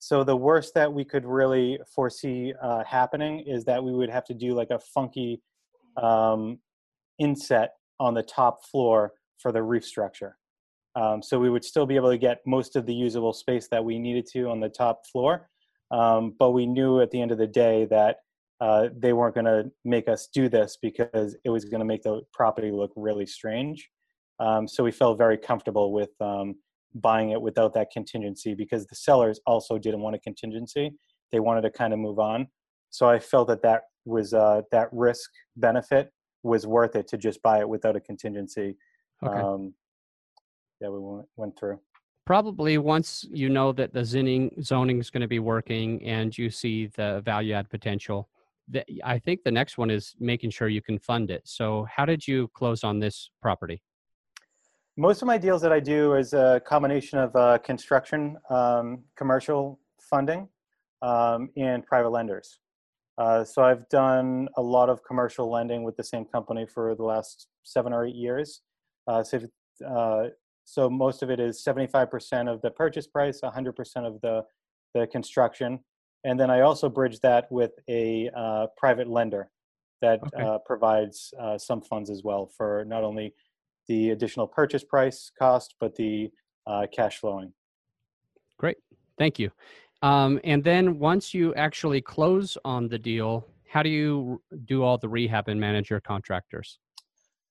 So 0.00 0.24
the 0.24 0.36
worst 0.36 0.74
that 0.74 0.92
we 0.92 1.04
could 1.04 1.24
really 1.24 1.78
foresee 1.94 2.52
uh, 2.60 2.84
happening 2.84 3.40
is 3.40 3.64
that 3.64 3.82
we 3.82 3.92
would 3.92 4.10
have 4.10 4.24
to 4.26 4.34
do 4.34 4.54
like 4.54 4.70
a 4.70 4.78
funky 4.78 5.40
um, 5.96 6.58
inset 7.18 7.74
on 7.98 8.14
the 8.14 8.22
top 8.22 8.64
floor 8.64 9.12
for 9.38 9.52
the 9.52 9.62
roof 9.62 9.84
structure. 9.84 10.36
Um, 10.96 11.22
so 11.22 11.38
we 11.38 11.50
would 11.50 11.64
still 11.64 11.86
be 11.86 11.96
able 11.96 12.10
to 12.10 12.18
get 12.18 12.40
most 12.46 12.76
of 12.76 12.86
the 12.86 12.94
usable 12.94 13.32
space 13.32 13.68
that 13.68 13.84
we 13.84 13.98
needed 13.98 14.26
to 14.32 14.48
on 14.48 14.60
the 14.60 14.68
top 14.68 15.06
floor. 15.06 15.48
Um, 15.90 16.34
but 16.38 16.50
we 16.50 16.66
knew 16.66 17.00
at 17.00 17.10
the 17.10 17.20
end 17.20 17.30
of 17.30 17.38
the 17.38 17.46
day 17.46 17.86
that 17.86 18.16
uh, 18.60 18.88
they 18.96 19.12
weren't 19.12 19.34
going 19.34 19.46
to 19.46 19.70
make 19.84 20.08
us 20.08 20.28
do 20.32 20.48
this 20.48 20.76
because 20.80 21.36
it 21.44 21.50
was 21.50 21.64
going 21.64 21.78
to 21.78 21.84
make 21.84 22.02
the 22.02 22.22
property 22.32 22.72
look 22.72 22.90
really 22.96 23.26
strange. 23.26 23.88
Um, 24.40 24.66
so 24.66 24.82
we 24.82 24.90
felt 24.90 25.18
very 25.18 25.38
comfortable 25.38 25.92
with 25.92 26.10
um, 26.20 26.56
buying 26.94 27.30
it 27.30 27.40
without 27.40 27.74
that 27.74 27.90
contingency 27.90 28.54
because 28.54 28.86
the 28.86 28.96
sellers 28.96 29.40
also 29.46 29.78
didn't 29.78 30.00
want 30.00 30.16
a 30.16 30.18
contingency. 30.20 30.92
They 31.30 31.40
wanted 31.40 31.62
to 31.62 31.70
kind 31.70 31.92
of 31.92 31.98
move 31.98 32.18
on. 32.18 32.48
So 32.90 33.08
I 33.08 33.18
felt 33.18 33.48
that 33.48 33.62
that 33.62 33.82
was 34.04 34.32
uh, 34.32 34.62
that 34.72 34.88
risk 34.92 35.30
benefit 35.56 36.10
was 36.42 36.66
worth 36.66 36.96
it 36.96 37.06
to 37.08 37.18
just 37.18 37.42
buy 37.42 37.60
it 37.60 37.68
without 37.68 37.96
a 37.96 38.00
contingency. 38.00 38.76
Okay. 39.24 39.38
Yeah, 40.80 40.88
we 40.88 40.98
went, 41.00 41.28
went 41.36 41.58
through 41.58 41.80
probably 42.24 42.76
once 42.76 43.24
you 43.30 43.48
know 43.48 43.72
that 43.72 43.94
the 43.94 44.04
zoning 44.04 44.52
zoning 44.62 44.98
is 44.98 45.08
going 45.08 45.22
to 45.22 45.26
be 45.26 45.38
working 45.38 46.02
and 46.04 46.36
you 46.36 46.50
see 46.50 46.86
the 46.88 47.22
value 47.24 47.54
add 47.54 47.70
potential 47.70 48.28
the, 48.70 48.84
I 49.04 49.18
think 49.18 49.42
the 49.44 49.50
next 49.50 49.78
one 49.78 49.90
is 49.90 50.14
making 50.20 50.50
sure 50.50 50.68
you 50.68 50.82
can 50.82 50.98
fund 50.98 51.30
it. 51.30 51.42
So, 51.44 51.86
how 51.90 52.04
did 52.04 52.26
you 52.26 52.48
close 52.48 52.84
on 52.84 52.98
this 52.98 53.30
property? 53.40 53.82
Most 54.96 55.22
of 55.22 55.26
my 55.26 55.38
deals 55.38 55.62
that 55.62 55.72
I 55.72 55.80
do 55.80 56.14
is 56.14 56.32
a 56.32 56.60
combination 56.66 57.18
of 57.18 57.34
uh, 57.36 57.58
construction, 57.58 58.36
um, 58.50 59.04
commercial 59.16 59.78
funding, 60.00 60.48
um, 61.02 61.50
and 61.56 61.86
private 61.86 62.10
lenders. 62.10 62.58
Uh, 63.16 63.44
so 63.44 63.62
I've 63.62 63.88
done 63.88 64.48
a 64.56 64.62
lot 64.62 64.88
of 64.88 65.02
commercial 65.02 65.50
lending 65.50 65.82
with 65.82 65.96
the 65.96 66.04
same 66.04 66.24
company 66.24 66.66
for 66.66 66.94
the 66.94 67.02
last 67.02 67.48
seven 67.64 67.92
or 67.92 68.06
eight 68.06 68.14
years. 68.14 68.62
Uh, 69.08 69.22
so, 69.22 69.40
uh, 69.88 70.24
so 70.68 70.90
most 70.90 71.22
of 71.22 71.30
it 71.30 71.40
is 71.40 71.64
75% 71.66 72.52
of 72.52 72.60
the 72.60 72.70
purchase 72.70 73.06
price, 73.06 73.40
100% 73.42 74.06
of 74.06 74.20
the 74.20 74.44
the 74.94 75.06
construction, 75.06 75.80
and 76.24 76.40
then 76.40 76.50
I 76.50 76.60
also 76.60 76.88
bridge 76.88 77.20
that 77.20 77.50
with 77.50 77.72
a 77.88 78.30
uh, 78.34 78.66
private 78.76 79.06
lender 79.06 79.50
that 80.00 80.20
okay. 80.26 80.42
uh, 80.42 80.58
provides 80.58 81.32
uh, 81.38 81.58
some 81.58 81.82
funds 81.82 82.08
as 82.08 82.22
well 82.22 82.50
for 82.56 82.84
not 82.86 83.04
only 83.04 83.34
the 83.86 84.10
additional 84.10 84.46
purchase 84.46 84.82
price 84.82 85.30
cost, 85.38 85.74
but 85.78 85.94
the 85.96 86.30
uh, 86.66 86.86
cash 86.94 87.18
flowing. 87.18 87.52
Great, 88.58 88.78
thank 89.18 89.38
you. 89.38 89.50
Um, 90.00 90.40
and 90.42 90.64
then 90.64 90.98
once 90.98 91.34
you 91.34 91.54
actually 91.54 92.00
close 92.00 92.56
on 92.64 92.88
the 92.88 92.98
deal, 92.98 93.46
how 93.68 93.82
do 93.82 93.90
you 93.90 94.40
do 94.64 94.82
all 94.82 94.96
the 94.96 95.08
rehab 95.08 95.48
and 95.48 95.60
manage 95.60 95.90
your 95.90 96.00
contractors? 96.00 96.78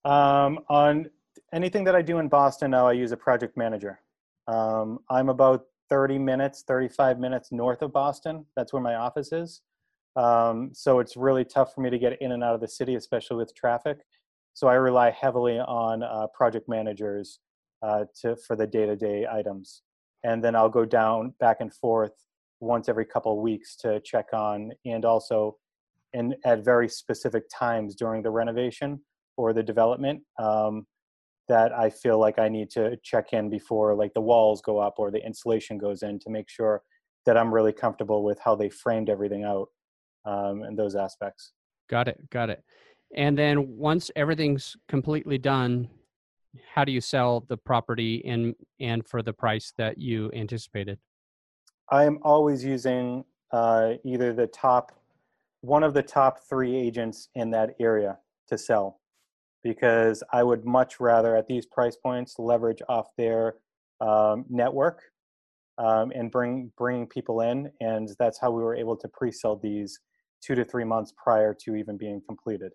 Um, 0.06 0.60
on 0.70 1.10
anything 1.54 1.84
that 1.86 1.96
I 1.96 2.02
do 2.02 2.20
in 2.20 2.28
Boston 2.28 2.72
now, 2.72 2.88
I 2.88 2.94
use 2.94 3.12
a 3.12 3.18
project 3.18 3.58
manager. 3.58 4.00
Um, 4.48 5.00
I'm 5.10 5.30
about 5.30 5.66
30 5.90 6.20
minutes, 6.20 6.64
35 6.68 7.20
minutes 7.20 7.52
north 7.52 7.82
of 7.82 7.94
Boston. 7.94 8.46
That's 8.56 8.74
where 8.74 8.82
my 8.82 8.96
office 8.96 9.32
is. 9.32 9.62
Um, 10.16 10.72
so 10.74 11.00
it's 11.00 11.16
really 11.16 11.46
tough 11.46 11.74
for 11.74 11.82
me 11.82 11.90
to 11.90 12.00
get 12.00 12.22
in 12.22 12.32
and 12.32 12.44
out 12.44 12.56
of 12.56 12.62
the 12.62 12.68
city, 12.68 12.96
especially 12.96 13.38
with 13.38 13.56
traffic. 13.56 14.00
So 14.54 14.68
I 14.68 14.74
rely 14.74 15.12
heavily 15.12 15.60
on 15.60 16.02
uh, 16.02 16.28
project 16.34 16.68
managers 16.68 17.40
uh, 17.84 18.06
to 18.22 18.36
for 18.36 18.56
the 18.56 18.66
day-to-day 18.66 19.28
items, 19.32 19.84
and 20.24 20.44
then 20.44 20.56
I'll 20.56 20.70
go 20.70 20.84
down 20.84 21.36
back 21.40 21.58
and 21.60 21.72
forth 21.72 22.14
once 22.60 22.90
every 22.90 23.06
couple 23.06 23.34
of 23.34 23.38
weeks 23.38 23.76
to 23.76 24.00
check 24.00 24.30
on, 24.34 24.72
and 24.84 25.06
also, 25.06 25.58
in 26.14 26.34
at 26.44 26.66
very 26.66 26.90
specific 26.90 27.44
times 27.54 27.94
during 27.94 28.24
the 28.24 28.32
renovation 28.32 29.00
or 29.38 29.54
the 29.54 29.62
development. 29.62 30.24
Um, 30.40 30.88
that 31.48 31.72
I 31.74 31.90
feel 31.90 32.20
like 32.20 32.40
I 32.40 32.50
need 32.50 32.70
to 32.72 32.98
check 33.04 33.34
in 33.34 33.50
before 33.50 33.96
like 33.96 34.14
the 34.14 34.22
walls 34.22 34.62
go 34.62 34.80
up 34.80 34.96
or 34.98 35.12
the 35.12 35.26
insulation 35.26 35.78
goes 35.78 36.04
in 36.04 36.20
to 36.20 36.30
make 36.30 36.50
sure 36.50 36.82
that 37.26 37.38
I'm 37.38 37.54
really 37.54 37.74
comfortable 37.74 38.24
with 38.24 38.40
how 38.40 38.56
they 38.56 38.70
framed 38.70 39.10
everything 39.10 39.44
out 39.44 39.70
um, 40.26 40.64
and 40.64 40.78
those 40.78 40.96
aspects. 40.96 41.54
Got 41.90 42.08
it. 42.08 42.30
Got 42.30 42.50
it. 42.50 42.64
And 43.16 43.38
then 43.38 43.78
once 43.78 44.12
everything's 44.16 44.76
completely 44.90 45.38
done, 45.38 45.88
how 46.74 46.84
do 46.84 46.92
you 46.92 47.02
sell 47.02 47.46
the 47.48 47.58
property 47.58 48.24
and 48.26 48.56
and 48.80 49.08
for 49.08 49.22
the 49.22 49.34
price 49.34 49.74
that 49.78 49.98
you 49.98 50.32
anticipated? 50.34 50.98
I 51.90 52.04
am 52.04 52.20
always 52.24 52.64
using 52.64 53.24
uh, 53.52 53.94
either 54.04 54.34
the 54.34 54.48
top 54.48 54.92
one 55.62 55.84
of 55.84 55.94
the 55.94 56.04
top 56.04 56.40
three 56.50 56.76
agents 56.76 57.30
in 57.36 57.52
that 57.52 57.76
area 57.80 58.18
to 58.48 58.58
sell 58.58 59.00
because 59.68 60.24
I 60.32 60.44
would 60.44 60.66
much 60.66 61.02
rather 61.02 61.36
at 61.36 61.46
these 61.46 61.66
price 61.66 61.98
points 61.98 62.36
leverage 62.40 62.82
off 62.88 63.08
their 63.18 63.56
um, 64.00 64.46
network 64.50 65.02
um, 65.78 66.12
and 66.16 66.32
bring 66.32 66.72
bringing 66.78 67.06
people 67.06 67.42
in, 67.42 67.70
and 67.82 68.10
that's 68.18 68.40
how 68.40 68.50
we 68.50 68.64
were 68.64 68.76
able 68.76 68.96
to 68.96 69.08
pre-sell 69.10 69.58
these 69.58 70.00
two 70.42 70.56
to 70.56 70.64
three 70.64 70.86
months 70.86 71.14
prior 71.22 71.54
to 71.54 71.76
even 71.76 71.98
being 71.98 72.22
completed. 72.26 72.72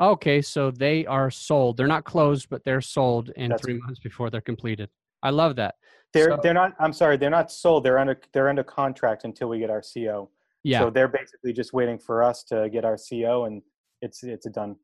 Okay, 0.00 0.42
so 0.42 0.70
they 0.72 1.06
are 1.06 1.30
sold. 1.30 1.76
They're 1.76 1.86
not 1.86 2.04
closed, 2.04 2.48
but 2.50 2.64
they're 2.64 2.80
sold 2.80 3.30
in 3.36 3.50
That's- 3.50 3.64
three 3.64 3.78
months 3.78 4.00
before 4.00 4.30
they're 4.30 4.40
completed. 4.40 4.88
I 5.22 5.30
love 5.30 5.56
that. 5.56 5.76
They're 6.12 6.30
So- 6.30 6.40
they're 6.42 6.54
not. 6.54 6.74
I'm 6.80 6.92
sorry, 6.92 7.16
they're 7.16 7.30
not 7.30 7.52
sold. 7.52 7.84
They're 7.84 7.98
under 7.98 8.20
they're 8.32 8.48
under 8.48 8.64
contract 8.64 9.22
until 9.24 9.48
we 9.48 9.60
get 9.60 9.70
our 9.70 9.82
CO. 9.82 10.30
Yeah. 10.64 10.80
So 10.80 10.90
they're 10.90 11.08
basically 11.08 11.52
just 11.52 11.72
waiting 11.72 11.98
for 11.98 12.24
us 12.24 12.42
to 12.44 12.68
get 12.70 12.84
our 12.84 12.96
CO, 12.96 13.44
and 13.44 13.62
it's 14.02 14.24
it's 14.24 14.46
a 14.46 14.50
done. 14.50 14.76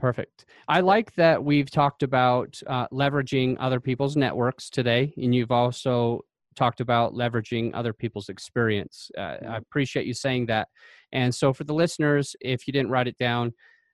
Perfect. 0.00 0.46
I 0.66 0.80
like 0.80 1.14
that 1.16 1.44
we've 1.44 1.70
talked 1.70 2.02
about 2.02 2.58
uh, 2.66 2.88
leveraging 2.88 3.56
other 3.60 3.80
people's 3.80 4.16
networks 4.16 4.70
today, 4.70 5.12
and 5.18 5.34
you've 5.34 5.50
also 5.50 6.22
talked 6.56 6.80
about 6.80 7.12
leveraging 7.12 7.72
other 7.74 7.92
people's 7.92 8.30
experience. 8.30 9.10
Uh, 9.16 9.20
I 9.46 9.58
Mhm. 9.58 9.58
appreciate 9.58 10.06
you 10.06 10.14
saying 10.14 10.46
that. 10.46 10.68
And 11.12 11.34
so, 11.34 11.52
for 11.52 11.64
the 11.64 11.74
listeners, 11.74 12.34
if 12.40 12.66
you 12.66 12.72
didn't 12.72 12.90
write 12.90 13.08
it 13.08 13.18
down, 13.18 13.52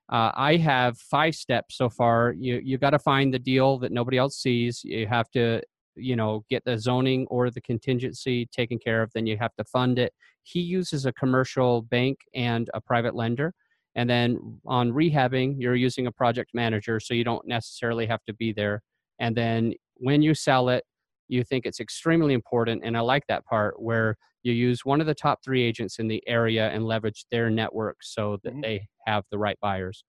uh, 0.08 0.30
I 0.34 0.56
have 0.56 0.96
five 0.98 1.34
steps 1.34 1.76
so 1.76 1.88
far. 1.90 2.32
You 2.38 2.60
you 2.64 2.78
got 2.78 2.90
to 2.90 3.00
find 3.00 3.34
the 3.34 3.40
deal 3.40 3.78
that 3.78 3.90
nobody 3.92 4.16
else 4.18 4.36
sees. 4.36 4.84
You 4.84 5.08
have 5.08 5.28
to 5.32 5.62
you 5.96 6.14
know 6.14 6.44
get 6.48 6.64
the 6.64 6.78
zoning 6.78 7.26
or 7.28 7.50
the 7.50 7.60
contingency 7.60 8.46
taken 8.46 8.78
care 8.78 9.02
of. 9.02 9.12
Then 9.12 9.26
you 9.26 9.38
have 9.38 9.54
to 9.56 9.64
fund 9.64 9.98
it. 9.98 10.14
He 10.44 10.60
uses 10.60 11.04
a 11.06 11.12
commercial 11.12 11.82
bank 11.82 12.20
and 12.34 12.70
a 12.74 12.80
private 12.80 13.14
lender. 13.16 13.54
And 13.96 14.08
then 14.08 14.60
on 14.66 14.92
rehabbing, 14.92 15.56
you're 15.58 15.74
using 15.74 16.06
a 16.06 16.12
project 16.12 16.50
manager, 16.54 17.00
so 17.00 17.14
you 17.14 17.24
don't 17.24 17.46
necessarily 17.48 18.06
have 18.06 18.22
to 18.26 18.34
be 18.34 18.52
there. 18.52 18.82
And 19.18 19.34
then 19.36 19.72
when 19.96 20.22
you 20.22 20.34
sell 20.34 20.68
it, 20.68 20.84
you 21.28 21.42
think 21.42 21.66
it's 21.66 21.80
extremely 21.80 22.34
important. 22.34 22.82
And 22.84 22.96
I 22.96 23.00
like 23.00 23.24
that 23.28 23.44
part 23.46 23.82
where 23.82 24.16
you 24.42 24.52
use 24.52 24.84
one 24.84 25.00
of 25.00 25.06
the 25.08 25.14
top 25.14 25.40
three 25.42 25.62
agents 25.62 25.98
in 25.98 26.06
the 26.06 26.22
area 26.28 26.68
and 26.68 26.84
leverage 26.84 27.24
their 27.32 27.50
network 27.50 27.96
so 28.02 28.38
that 28.44 28.54
Mhm. 28.54 28.62
they 28.62 28.86
have 29.06 29.24
the 29.30 29.38
right 29.38 29.58
buyers. 29.60 30.04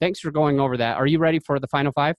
Thanks 0.00 0.20
for 0.20 0.30
going 0.30 0.60
over 0.60 0.76
that. 0.76 0.96
Are 0.96 1.06
you 1.06 1.18
ready 1.18 1.40
for 1.40 1.58
the 1.58 1.66
final 1.66 1.92
five? 1.92 2.14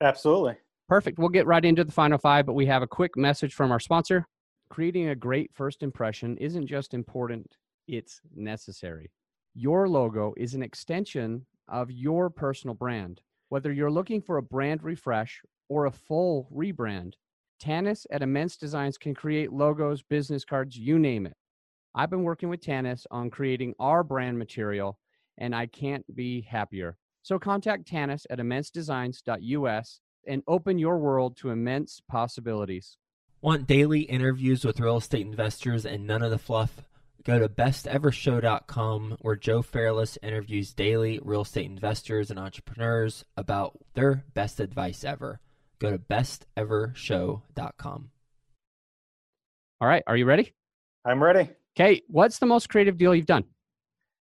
Absolutely. 0.00 0.56
Perfect. 0.88 1.18
We'll 1.18 1.28
get 1.28 1.46
right 1.46 1.64
into 1.64 1.84
the 1.84 1.92
final 1.92 2.18
five, 2.18 2.44
but 2.44 2.54
we 2.54 2.66
have 2.66 2.82
a 2.82 2.88
quick 2.88 3.16
message 3.16 3.54
from 3.54 3.70
our 3.70 3.78
sponsor. 3.78 4.26
Creating 4.68 5.08
a 5.08 5.14
great 5.14 5.52
first 5.54 5.82
impression 5.82 6.36
isn't 6.38 6.66
just 6.66 6.92
important, 6.92 7.56
it's 7.86 8.20
necessary. 8.34 9.10
Your 9.54 9.86
logo 9.86 10.32
is 10.38 10.54
an 10.54 10.62
extension 10.62 11.44
of 11.68 11.90
your 11.90 12.30
personal 12.30 12.74
brand. 12.74 13.20
Whether 13.50 13.70
you're 13.70 13.90
looking 13.90 14.22
for 14.22 14.38
a 14.38 14.42
brand 14.42 14.82
refresh 14.82 15.42
or 15.68 15.84
a 15.84 15.90
full 15.90 16.48
rebrand, 16.50 17.14
Tanis 17.62 18.06
at 18.10 18.22
Immense 18.22 18.56
Designs 18.56 18.96
can 18.96 19.14
create 19.14 19.52
logos, 19.52 20.02
business 20.02 20.46
cards, 20.46 20.78
you 20.78 20.98
name 20.98 21.26
it. 21.26 21.36
I've 21.94 22.08
been 22.08 22.22
working 22.22 22.48
with 22.48 22.62
Tanis 22.62 23.04
on 23.10 23.28
creating 23.28 23.74
our 23.78 24.02
brand 24.02 24.38
material, 24.38 24.98
and 25.36 25.54
I 25.54 25.66
can't 25.66 26.04
be 26.16 26.40
happier. 26.40 26.96
So 27.20 27.38
contact 27.38 27.84
Tanis 27.84 28.24
at 28.30 28.38
immensedesigns.us 28.38 30.00
and 30.26 30.42
open 30.48 30.78
your 30.78 30.98
world 30.98 31.36
to 31.36 31.50
immense 31.50 32.00
possibilities. 32.08 32.96
Want 33.42 33.66
daily 33.66 34.02
interviews 34.02 34.64
with 34.64 34.80
real 34.80 34.96
estate 34.96 35.26
investors 35.26 35.84
and 35.84 36.06
none 36.06 36.22
of 36.22 36.30
the 36.30 36.38
fluff? 36.38 36.82
Go 37.24 37.38
to 37.38 37.48
bestevershow.com 37.48 39.18
where 39.20 39.36
Joe 39.36 39.62
Fairless 39.62 40.18
interviews 40.24 40.74
daily 40.74 41.20
real 41.22 41.42
estate 41.42 41.66
investors 41.66 42.30
and 42.30 42.38
entrepreneurs 42.38 43.24
about 43.36 43.78
their 43.94 44.24
best 44.34 44.58
advice 44.58 45.04
ever. 45.04 45.38
Go 45.78 45.92
to 45.92 45.98
bestevershow.com. 45.98 48.10
All 49.80 49.88
right, 49.88 50.02
are 50.08 50.16
you 50.16 50.24
ready? 50.24 50.52
I'm 51.04 51.22
ready. 51.22 51.48
Okay, 51.78 52.02
what's 52.08 52.40
the 52.40 52.46
most 52.46 52.68
creative 52.68 52.98
deal 52.98 53.14
you've 53.14 53.26
done? 53.26 53.44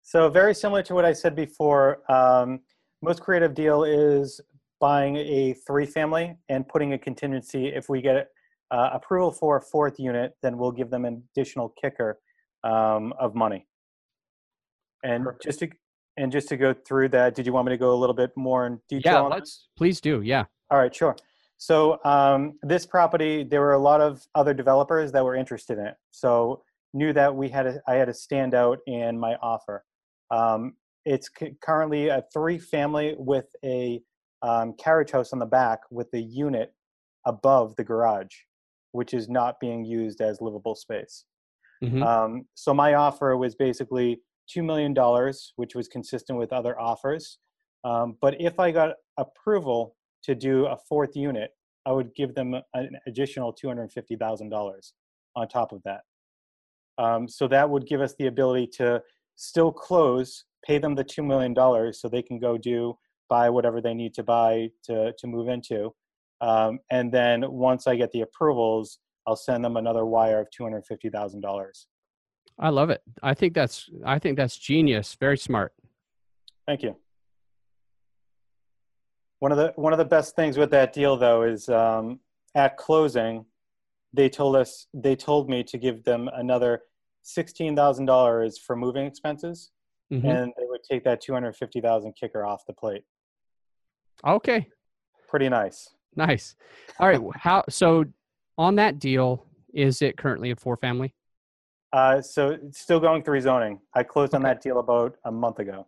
So 0.03 0.29
very 0.29 0.55
similar 0.55 0.83
to 0.83 0.95
what 0.95 1.07
I 1.07 1.15
said 1.15 1.35
before. 1.35 2.03
Um, 2.11 2.61
most 3.01 3.23
creative 3.23 3.55
deal 3.55 3.85
is 3.85 4.43
buying 4.79 5.17
a 5.17 5.55
three 5.67 5.87
family 5.87 6.37
and 6.51 6.69
putting 6.69 6.93
a 6.93 6.99
contingency. 6.99 7.69
If 7.69 7.89
we 7.89 8.03
get 8.03 8.29
uh, 8.71 8.91
approval 8.93 9.33
for 9.33 9.57
a 9.57 9.63
fourth 9.63 9.99
unit, 9.99 10.37
then 10.43 10.59
we'll 10.59 10.73
give 10.73 10.91
them 10.91 11.07
an 11.07 11.23
additional 11.35 11.71
kicker 11.81 12.19
um, 12.65 13.13
of 13.19 13.35
money. 13.35 13.67
And 15.03 15.25
Perfect. 15.25 15.45
just 15.45 15.59
to 15.61 15.69
and 16.17 16.31
just 16.31 16.49
to 16.49 16.57
go 16.57 16.75
through 16.75 17.09
that, 17.11 17.35
did 17.35 17.47
you 17.47 17.53
want 17.53 17.67
me 17.67 17.73
to 17.73 17.79
go 17.79 17.95
a 17.95 17.97
little 17.97 18.15
bit 18.15 18.31
more 18.37 18.67
in 18.67 18.81
detail? 18.89 19.13
Yeah, 19.13 19.21
let's 19.21 19.69
please 19.77 20.01
do. 20.01 20.21
Yeah. 20.23 20.45
All 20.71 20.79
right, 20.79 20.95
sure. 20.95 21.17
So 21.57 22.03
um, 22.05 22.59
this 22.63 22.87
property, 22.87 23.45
there 23.45 23.61
were 23.61 23.73
a 23.73 23.79
lot 23.79 24.01
of 24.01 24.27
other 24.35 24.55
developers 24.55 25.13
that 25.13 25.25
were 25.25 25.35
interested 25.35 25.79
in 25.79 25.87
it. 25.87 25.95
So 26.11 26.63
knew 26.95 27.13
that 27.13 27.35
we 27.35 27.49
had 27.49 27.67
a, 27.67 27.81
I 27.87 27.95
had 27.95 28.07
to 28.07 28.15
stand 28.15 28.55
out 28.55 28.79
in 28.87 29.19
my 29.19 29.35
offer. 29.43 29.85
Um, 30.31 30.75
it's 31.05 31.29
c- 31.39 31.57
currently 31.63 32.09
a 32.09 32.25
three-family 32.33 33.17
with 33.19 33.47
a 33.65 34.01
um, 34.43 34.75
carriage 34.79 35.11
house 35.11 35.33
on 35.33 35.39
the 35.39 35.47
back 35.47 35.81
with 35.91 36.11
the 36.13 36.21
unit 36.21 36.73
above 37.27 37.77
the 37.77 37.85
garage, 37.85 38.35
which 38.93 39.13
is 39.13 39.29
not 39.29 39.61
being 39.61 39.85
used 39.85 40.21
as 40.21 40.41
livable 40.41 40.75
space. 40.75 41.25
Mhm. 41.83 42.05
Um, 42.05 42.49
so 42.55 42.75
my 42.75 42.95
offer 42.95 43.37
was 43.37 43.55
basically 43.55 44.21
two 44.49 44.63
million 44.63 44.93
dollars, 44.95 45.53
which 45.57 45.75
was 45.75 45.89
consistent 45.89 46.39
with 46.39 46.53
other 46.53 46.79
offers. 46.79 47.39
Um, 47.85 48.17
but 48.21 48.41
if 48.41 48.61
I 48.61 48.71
got 48.71 48.97
approval 49.17 49.97
to 50.25 50.35
do 50.35 50.67
a 50.67 50.77
fourth 50.77 51.17
unit, 51.17 51.53
I 51.87 51.93
would 51.93 52.15
give 52.15 52.35
them 52.35 52.55
an 52.75 52.99
additional 53.07 53.53
two 53.53 53.69
hundred 53.69 53.91
fifty 53.93 54.17
thousand 54.17 54.51
dollars 54.51 54.93
on 55.37 55.49
top 55.49 55.73
of 55.73 55.83
that. 55.85 56.03
Um, 56.99 57.29
so 57.29 57.49
that 57.49 57.71
would 57.71 57.87
give 57.87 58.01
us 58.03 58.15
the 58.19 58.27
ability 58.27 58.67
to 58.75 59.03
still 59.37 59.73
close, 59.73 60.45
pay 60.63 60.77
them 60.79 60.95
the 60.95 61.05
two 61.05 61.23
million 61.23 61.55
dollars, 61.55 62.01
so 62.01 62.09
they 62.09 62.23
can 62.23 62.39
go 62.39 62.59
do 62.59 62.99
buy 63.31 63.49
whatever 63.49 63.81
they 63.81 63.95
need 63.95 64.13
to 64.13 64.23
buy 64.25 64.69
to 64.83 65.15
to 65.17 65.27
move 65.27 65.49
into, 65.49 65.95
um, 66.41 66.81
and 66.91 67.13
then 67.13 67.51
once 67.51 67.87
I 67.87 67.95
get 67.97 68.11
the 68.11 68.23
approvals, 68.23 68.99
I'll 69.27 69.37
send 69.37 69.65
them 69.65 69.77
another 69.77 70.05
wire 70.05 70.41
of 70.41 70.51
two 70.51 70.63
hundred 70.65 70.85
fifty 70.87 71.09
thousand 71.11 71.41
dollars. 71.41 71.87
I 72.59 72.69
love 72.69 72.91
it. 72.91 73.03
I 73.23 73.35
think 73.35 73.55
that's 73.55 73.89
I 74.05 74.19
think 74.19 74.37
that's 74.37 74.57
genius. 74.57 75.17
Very 75.19 75.39
smart. 75.39 75.73
Thank 76.67 76.83
you. 76.83 76.97
One 79.39 79.53
of 79.53 79.59
the 79.59 79.73
one 79.77 79.93
of 79.93 79.99
the 79.99 80.05
best 80.05 80.37
things 80.37 80.59
with 80.59 80.71
that 80.71 80.93
deal, 80.93 81.17
though, 81.17 81.43
is 81.43 81.69
um, 81.69 82.21
at 82.55 82.77
closing, 82.77 83.47
they 84.13 84.29
told 84.29 84.57
us 84.57 84.87
they 84.93 85.17
told 85.17 85.49
me 85.49 85.63
to 85.65 85.79
give 85.79 86.05
them 86.05 86.29
another 86.35 86.83
sixteen 87.23 87.75
thousand 87.75 88.05
dollars 88.07 88.59
for 88.59 88.77
moving 88.77 89.07
expenses, 89.07 89.71
Mhm. 90.13 90.25
and 90.25 90.53
they 90.59 90.67
would 90.67 90.83
take 90.83 91.05
that 91.05 91.21
two 91.23 91.33
hundred 91.33 91.57
fifty 91.57 91.81
thousand 91.81 92.13
kicker 92.21 92.45
off 92.45 92.67
the 92.67 92.75
plate. 92.75 93.05
Okay. 94.27 94.69
Pretty 95.29 95.49
nice. 95.49 95.95
Nice. 96.17 96.57
All 96.99 97.09
right. 97.09 97.21
How 97.37 97.65
so 97.71 98.05
on 98.61 98.75
that 98.75 98.99
deal, 98.99 99.47
is 99.73 100.03
it 100.03 100.19
currently 100.19 100.51
a 100.51 100.57
four 100.57 100.77
family? 100.77 101.15
Uh, 101.95 102.21
so 102.21 102.51
it's 102.51 102.79
still 102.79 103.01
going 103.01 103.23
through 103.23 103.41
zoning. 103.41 103.81
I 103.95 104.03
closed 104.03 104.35
on 104.35 104.43
that 104.43 104.61
deal 104.63 104.79
about 104.79 105.17
a 105.25 105.33
month 105.33 105.61
ago. 105.61 105.87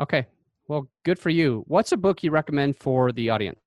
Okay. 0.00 0.26
Well, 0.66 0.88
good 1.04 1.18
for 1.18 1.28
you. 1.28 1.64
What's 1.68 1.92
a 1.92 1.98
book 1.98 2.22
you 2.22 2.30
recommend 2.30 2.78
for 2.78 3.12
the 3.12 3.28
audience? 3.28 3.60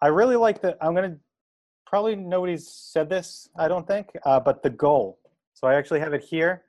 I 0.00 0.06
really 0.06 0.36
like 0.36 0.62
the. 0.62 0.76
I'm 0.80 0.94
gonna 0.94 1.16
probably 1.84 2.14
nobody's 2.14 2.68
said 2.68 3.08
this. 3.08 3.48
I 3.58 3.66
don't 3.66 3.86
think, 3.88 4.10
uh, 4.24 4.38
but 4.38 4.62
the 4.62 4.70
goal. 4.70 5.18
So 5.54 5.66
I 5.66 5.74
actually 5.74 5.98
have 5.98 6.14
it 6.14 6.22
here. 6.22 6.62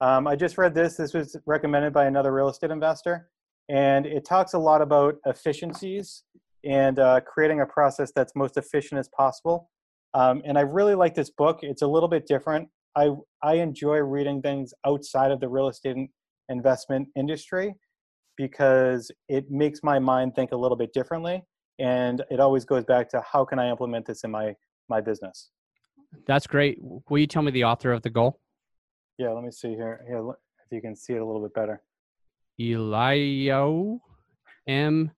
Um, 0.00 0.26
I 0.26 0.34
just 0.34 0.58
read 0.58 0.74
this. 0.74 0.96
This 0.96 1.14
was 1.14 1.36
recommended 1.46 1.92
by 1.92 2.06
another 2.06 2.32
real 2.32 2.48
estate 2.48 2.72
investor, 2.72 3.28
and 3.68 4.06
it 4.06 4.24
talks 4.24 4.54
a 4.54 4.58
lot 4.58 4.82
about 4.82 5.18
efficiencies 5.24 6.24
and 6.64 6.98
uh, 6.98 7.20
creating 7.20 7.60
a 7.60 7.66
process 7.66 8.10
that's 8.10 8.34
most 8.34 8.56
efficient 8.56 8.98
as 8.98 9.08
possible. 9.08 9.70
Um, 10.14 10.42
and 10.44 10.58
I 10.58 10.62
really 10.62 10.94
like 10.94 11.14
this 11.14 11.30
book. 11.30 11.60
It's 11.62 11.82
a 11.82 11.86
little 11.86 12.08
bit 12.08 12.26
different. 12.26 12.68
I 12.96 13.10
I 13.42 13.54
enjoy 13.54 13.98
reading 13.98 14.42
things 14.42 14.72
outside 14.86 15.30
of 15.30 15.40
the 15.40 15.48
real 15.48 15.68
estate 15.68 15.96
investment 16.48 17.08
industry 17.16 17.74
because 18.36 19.10
it 19.28 19.50
makes 19.50 19.80
my 19.82 19.98
mind 19.98 20.34
think 20.34 20.52
a 20.52 20.56
little 20.56 20.76
bit 20.76 20.92
differently, 20.92 21.42
and 21.78 22.24
it 22.30 22.40
always 22.40 22.64
goes 22.64 22.84
back 22.84 23.08
to 23.10 23.22
how 23.30 23.44
can 23.44 23.58
I 23.58 23.68
implement 23.70 24.06
this 24.06 24.24
in 24.24 24.30
my 24.30 24.54
my 24.88 25.00
business. 25.00 25.50
That's 26.26 26.46
great. 26.46 26.78
Will 26.80 27.18
you 27.18 27.26
tell 27.26 27.42
me 27.42 27.50
the 27.50 27.64
author 27.64 27.92
of 27.92 28.02
the 28.02 28.10
goal? 28.10 28.40
Yeah, 29.18 29.30
let 29.30 29.44
me 29.44 29.50
see 29.50 29.70
here. 29.70 30.00
Here, 30.06 30.22
if 30.28 30.72
you 30.72 30.80
can 30.80 30.96
see 30.96 31.12
it 31.14 31.20
a 31.20 31.24
little 31.24 31.42
bit 31.42 31.52
better. 31.52 31.82
Elio 32.60 34.00
M. 34.66 35.10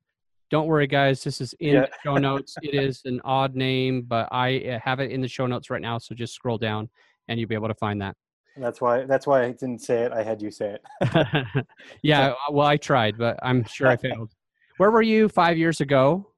Don't 0.50 0.66
worry, 0.66 0.88
guys. 0.88 1.22
This 1.22 1.40
is 1.40 1.52
in 1.60 1.74
yeah. 1.74 1.80
the 1.82 1.90
show 2.02 2.16
notes. 2.16 2.56
It 2.60 2.74
is 2.74 3.02
an 3.04 3.20
odd 3.24 3.54
name, 3.54 4.02
but 4.02 4.28
I 4.32 4.58
uh, 4.58 4.78
have 4.82 4.98
it 4.98 5.12
in 5.12 5.20
the 5.20 5.28
show 5.28 5.46
notes 5.46 5.70
right 5.70 5.80
now. 5.80 5.98
So 5.98 6.12
just 6.14 6.34
scroll 6.34 6.58
down, 6.58 6.90
and 7.28 7.38
you'll 7.38 7.48
be 7.48 7.54
able 7.54 7.68
to 7.68 7.74
find 7.74 8.02
that. 8.02 8.16
That's 8.56 8.80
why. 8.80 9.04
That's 9.04 9.28
why 9.28 9.44
I 9.44 9.52
didn't 9.52 9.80
say 9.80 10.02
it. 10.02 10.12
I 10.12 10.24
had 10.24 10.42
you 10.42 10.50
say 10.50 10.76
it. 11.02 11.66
yeah. 12.02 12.34
Well, 12.50 12.66
I 12.66 12.76
tried, 12.76 13.16
but 13.16 13.38
I'm 13.44 13.64
sure 13.64 13.86
I 13.86 13.96
failed. 13.96 14.32
Where 14.78 14.90
were 14.90 15.02
you 15.02 15.28
five 15.28 15.56
years 15.56 15.80
ago, 15.80 16.32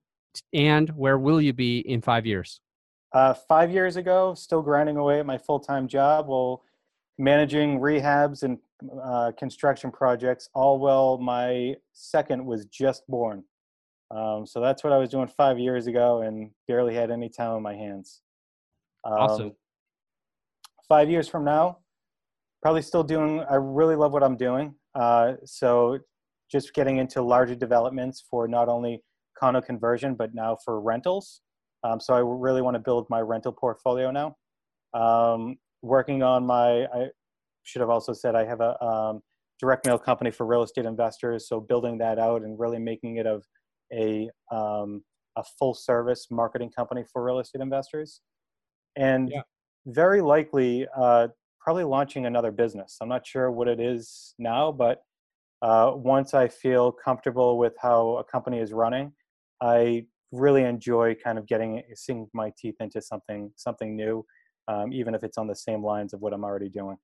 and 0.53 0.91
where 0.91 1.19
will 1.19 1.41
you 1.41 1.55
be 1.55 1.79
in 1.79 2.03
five 2.03 2.27
years? 2.27 2.61
Uh, 3.13 3.33
five 3.33 3.71
years 3.71 3.97
ago, 3.97 4.35
still 4.35 4.61
grinding 4.61 4.99
away 4.99 5.21
at 5.21 5.27
my 5.27 5.39
full 5.39 5.61
time 5.61 5.89
job 5.89 6.27
while 6.27 6.63
managing 7.19 7.81
rehabs 7.81 8.43
and 8.43 8.59
uh, 9.03 9.33
construction 9.39 9.91
projects, 9.91 10.51
all 10.55 10.79
while 10.79 11.17
my 11.17 11.75
second 11.93 12.45
was 12.45 12.67
just 12.67 13.07
born. 13.09 13.43
Um, 14.15 14.47
so 14.47 14.61
that's 14.61 14.85
what 14.85 14.93
I 14.93 14.99
was 14.99 15.09
doing 15.09 15.27
five 15.27 15.59
years 15.59 15.87
ago 15.87 16.21
and 16.23 16.51
barely 16.69 16.95
had 16.95 17.11
any 17.11 17.29
time 17.29 17.53
on 17.53 17.63
my 17.63 17.75
hands. 17.75 18.21
Um, 19.05 19.13
awesome. 19.15 19.53
Five 20.89 21.09
years 21.09 21.29
from 21.29 21.45
now, 21.45 21.79
probably 22.61 22.83
still 22.83 23.03
doing, 23.03 23.45
I 23.51 23.55
really 23.55 23.97
love 23.97 24.13
what 24.13 24.23
I'm 24.23 24.37
doing. 24.37 24.75
Uh, 24.95 25.35
so 25.45 25.99
just 26.51 26.75
getting 26.75 26.99
into 26.99 27.23
larger 27.23 27.55
developments 27.55 28.23
for 28.31 28.47
not 28.47 28.69
only 28.69 29.03
condo 29.39 29.63
conversion, 29.63 30.15
but 30.15 30.35
now 30.35 30.59
for 30.63 30.81
rentals. 30.81 31.41
Um, 31.83 31.99
so 31.99 32.15
I 32.15 32.19
really 32.19 32.61
want 32.61 32.75
to 32.75 32.81
build 32.81 33.07
my 33.09 33.21
rental 33.21 33.53
portfolio 33.53 34.11
now. 34.11 34.37
Um, 34.93 35.57
working 35.81 36.23
on 36.23 36.47
my, 36.47 36.85
I 36.85 37.07
should 37.63 37.81
have 37.81 37.91
also 37.91 38.13
said 38.13 38.35
I 38.35 38.45
have 38.45 38.61
a 38.61 38.81
um, 38.85 39.23
direct 39.59 39.87
mail 39.87 39.99
company 39.99 40.31
for 40.31 40.47
real 40.47 40.63
estate 40.63 40.85
investors. 40.85 41.49
So 41.49 41.61
building 41.61 41.97
that 41.99 42.19
out 42.19 42.43
and 42.43 42.59
really 42.59 42.79
making 42.79 43.17
it 43.17 43.27
of 43.27 43.45
a, 43.93 44.31
um, 44.51 45.03
a 45.37 45.45
full 45.59 45.75
service 45.75 46.29
marketing 46.31 46.71
company 46.71 47.05
for 47.13 47.25
real 47.25 47.39
estate 47.39 47.63
investors. 47.63 48.21
And 48.97 49.31
yeah. 49.31 49.43
very 49.87 50.21
likely, 50.21 50.87
uh, 50.97 51.29
probably 51.61 51.85
launching 51.85 52.27
another 52.27 52.51
business. 52.51 52.99
I'm 53.01 53.09
not 53.09 53.27
sure 53.27 53.51
what 53.51 53.69
it 53.69 53.81
is 53.81 54.35
now, 54.39 54.73
but 54.73 55.03
uh, 55.63 55.93
once 55.95 56.35
I 56.35 56.49
feel 56.49 56.91
comfortable 56.91 57.57
with 57.57 57.75
how 57.81 58.17
a 58.17 58.25
company 58.25 58.59
is 58.59 58.73
running, 58.73 59.13
I 59.61 60.07
really 60.33 60.65
enjoy 60.65 61.15
kind 61.15 61.39
of 61.39 61.47
getting 61.47 61.83
seeing 61.95 62.27
my 62.35 62.53
teeth 62.59 62.77
into 62.81 63.01
something 63.01 63.53
something 63.57 63.95
new, 63.95 64.27
um, 64.67 64.93
even 64.93 65.15
if 65.15 65.23
it's 65.23 65.39
on 65.39 65.47
the 65.47 65.55
same 65.55 65.85
lines 65.85 66.13
of 66.13 66.21
what 66.21 66.33
I'm 66.33 66.43
already 66.43 66.69
doing. 66.69 66.97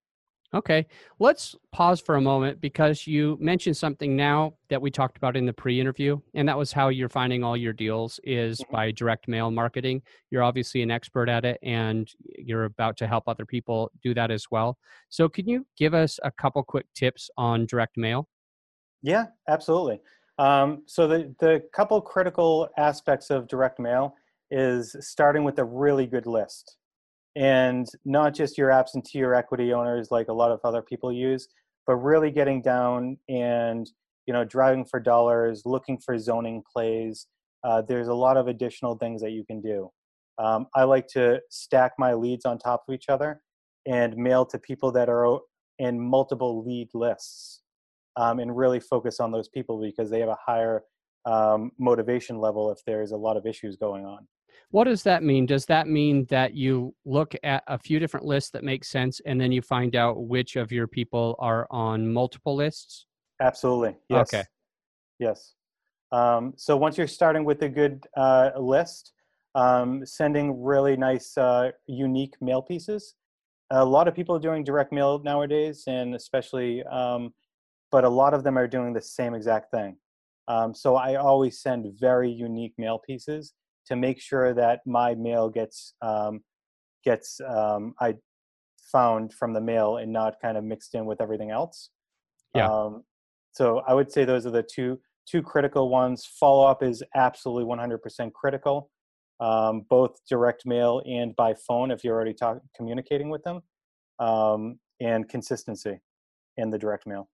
Okay, 0.55 0.87
let's 1.19 1.55
pause 1.73 2.01
for 2.01 2.15
a 2.15 2.21
moment 2.23 2.59
because 2.63 3.07
you 3.07 3.37
mentioned 3.39 3.77
something 3.77 4.17
now 4.17 4.55
that 4.71 4.81
we 4.81 4.91
talked 4.91 5.19
about 5.19 5.37
in 5.37 5.45
the 5.45 5.53
pre-interview, 5.53 6.19
and 6.35 6.49
that 6.49 6.57
was 6.57 6.73
how 6.73 6.89
you're 6.89 7.11
finding 7.11 7.45
all 7.45 7.55
your 7.55 7.75
deals 7.75 8.19
is 8.25 8.59
mm-hmm. 8.61 8.75
by 8.75 8.91
direct 8.93 9.29
mail 9.29 9.51
marketing. 9.51 10.01
You're 10.31 10.43
obviously 10.43 10.81
an 10.81 10.91
expert 10.91 11.29
at 11.29 11.45
it, 11.45 11.59
and 11.63 12.11
you're 12.39 12.65
about 12.65 12.97
to 12.97 13.07
help 13.07 13.25
other 13.27 13.45
people 13.45 13.91
do 14.03 14.15
that 14.15 14.31
as 14.31 14.47
well. 14.51 14.79
So, 15.11 15.29
can 15.29 15.47
you 15.47 15.67
give 15.77 15.93
us 15.93 16.19
a 16.23 16.31
couple 16.31 16.63
quick 16.63 16.87
tips 16.95 17.29
on 17.37 17.67
direct 17.67 17.99
mail? 17.99 18.27
Yeah, 19.03 19.27
absolutely. 19.49 20.01
Um, 20.39 20.83
so 20.87 21.09
the, 21.09 21.35
the 21.41 21.65
couple 21.75 22.01
critical 22.01 22.69
aspects 22.79 23.31
of 23.31 23.49
direct 23.49 23.79
mail 23.79 24.15
is 24.51 24.97
starting 25.01 25.45
with 25.45 25.59
a 25.59 25.65
really 25.65 26.07
good 26.07 26.27
list 26.27 26.79
and 27.39 27.87
not 28.05 28.35
just 28.35 28.59
your 28.59 28.71
absentee 28.71 29.23
or 29.23 29.35
equity 29.35 29.73
owners 29.73 30.09
like 30.11 30.29
a 30.29 30.33
lot 30.33 30.51
of 30.51 30.61
other 30.65 30.83
people 30.83 31.13
use 31.13 31.49
but 31.87 31.95
really 31.97 32.31
getting 32.31 32.61
down 32.61 33.17
and 33.29 33.91
you 34.27 34.33
know 34.33 34.45
driving 34.45 34.85
for 34.85 34.99
dollars 34.99 35.63
looking 35.65 35.99
for 35.99 36.19
zoning 36.19 36.63
plays 36.71 37.29
uh, 37.65 37.81
there's 37.83 38.09
a 38.09 38.15
lot 38.15 38.37
of 38.37 38.49
additional 38.49 38.97
things 38.97 39.23
that 39.23 39.31
you 39.31 39.45
can 39.45 39.61
do 39.61 39.89
um, 40.39 40.67
i 40.75 40.83
like 40.83 41.07
to 41.07 41.41
stack 41.49 41.93
my 41.99 42.13
leads 42.13 42.45
on 42.45 42.59
top 42.59 42.83
of 42.89 42.95
each 42.95 43.09
other 43.09 43.41
and 43.87 44.17
mail 44.17 44.45
to 44.45 44.59
people 44.59 44.91
that 44.91 45.09
are 45.09 45.39
in 45.79 46.01
multiple 46.01 46.65
lead 46.65 46.89
lists 46.93 47.63
um, 48.17 48.41
and 48.41 48.57
really 48.57 48.81
focus 48.81 49.21
on 49.21 49.31
those 49.31 49.49
people 49.49 49.81
because 49.81 50.11
they 50.11 50.21
have 50.21 50.29
a 50.29 50.37
higher 50.45 50.83
um, 51.25 51.71
motivation 51.79 52.39
level 52.39 52.71
if 52.71 52.79
there's 52.85 53.13
a 53.13 53.17
lot 53.17 53.37
of 53.37 53.47
issues 53.47 53.77
going 53.77 54.05
on. 54.05 54.27
What 54.71 54.85
does 54.85 55.03
that 55.05 55.23
mean? 55.23 55.47
Does 55.47 55.67
that 55.67 55.89
mean 55.89 56.27
that 56.27 56.55
you 56.55 56.95
look 57.05 57.35
at 57.43 57.63
a 57.67 57.79
few 57.79 57.99
different 57.99 58.27
lists 58.27 58.51
that 58.51 58.65
make 58.65 58.85
sense 58.85 59.21
and 59.25 59.41
then 59.41 59.51
you 59.51 59.63
find 59.63 59.97
out 59.97 60.27
which 60.27 60.57
of 60.57 60.71
your 60.71 60.87
people 60.87 61.37
are 61.39 61.67
on 61.71 62.13
multiple 62.13 62.55
lists? 62.55 63.07
Absolutely. 63.41 63.97
Yes. 64.09 64.35
Okay. 64.35 64.45
Yes. 65.19 65.55
Um, 66.13 66.55
so 66.57 66.77
once 66.77 66.99
you're 66.99 67.07
starting 67.07 67.45
with 67.45 67.63
a 67.63 67.69
good 67.69 68.07
uh, 68.17 68.51
list, 68.59 69.13
um, 69.55 70.05
sending 70.05 70.63
really 70.63 70.97
nice, 70.97 71.37
uh, 71.37 71.71
unique 71.87 72.35
mail 72.41 72.63
pieces. 72.63 73.15
A 73.71 73.85
lot 73.85 74.09
of 74.09 74.15
people 74.15 74.35
are 74.37 74.41
doing 74.41 74.65
direct 74.65 74.93
mail 74.93 75.21
nowadays, 75.23 75.85
and 75.87 76.15
especially 76.15 76.83
um, 76.85 77.35
but 77.91 78.05
a 78.05 78.09
lot 78.09 78.35
of 78.35 78.45
them 78.45 78.59
are 78.59 78.69
doing 78.69 78.93
the 78.93 79.01
same 79.01 79.35
exact 79.35 79.71
thing. 79.71 79.97
Um, 80.47 80.75
so 80.75 80.97
I 80.97 81.17
always 81.17 81.59
send 81.59 81.87
very 81.99 82.31
unique 82.31 82.75
mail 82.79 82.99
pieces 82.99 83.55
to 83.89 83.97
make 83.97 84.21
sure 84.21 84.55
that 84.55 84.81
my 84.87 85.15
mail 85.15 85.49
gets 85.49 85.95
um, 86.03 86.41
gets 87.05 87.41
um, 87.47 87.95
I 88.01 88.15
found 88.93 89.33
from 89.33 89.53
the 89.53 89.61
mail 89.61 89.99
and 89.99 90.13
not 90.13 90.37
kind 90.41 90.57
of 90.57 90.65
mixed 90.65 90.95
in 90.95 91.07
with 91.07 91.21
everything 91.21 91.51
else. 91.51 91.91
Yeah. 92.55 92.69
Um, 92.69 93.03
so 93.53 93.83
I 93.87 93.95
would 93.95 94.11
say 94.11 94.25
those 94.25 94.47
are 94.47 94.51
the 94.51 94.63
two 94.63 94.99
two 95.29 95.43
critical 95.43 95.91
ones. 95.91 96.27
Follow 96.39 96.67
up 96.67 96.83
is 96.83 97.03
absolutely 97.15 97.65
100% 97.65 98.33
critical, 98.33 98.91
um, 99.41 99.85
both 99.91 100.17
direct 100.29 100.65
mail 100.65 101.03
and 101.07 101.37
by 101.37 101.55
phone 101.67 101.91
if 101.91 102.03
you're 102.03 102.15
already 102.15 102.33
talk, 102.33 102.59
communicating 102.75 103.29
with 103.29 103.43
them, 103.45 103.61
um, 104.19 104.79
and 105.01 105.29
consistency 105.29 106.01
in 106.57 106.71
the 106.71 106.79
direct 106.79 107.07
mail. 107.07 107.29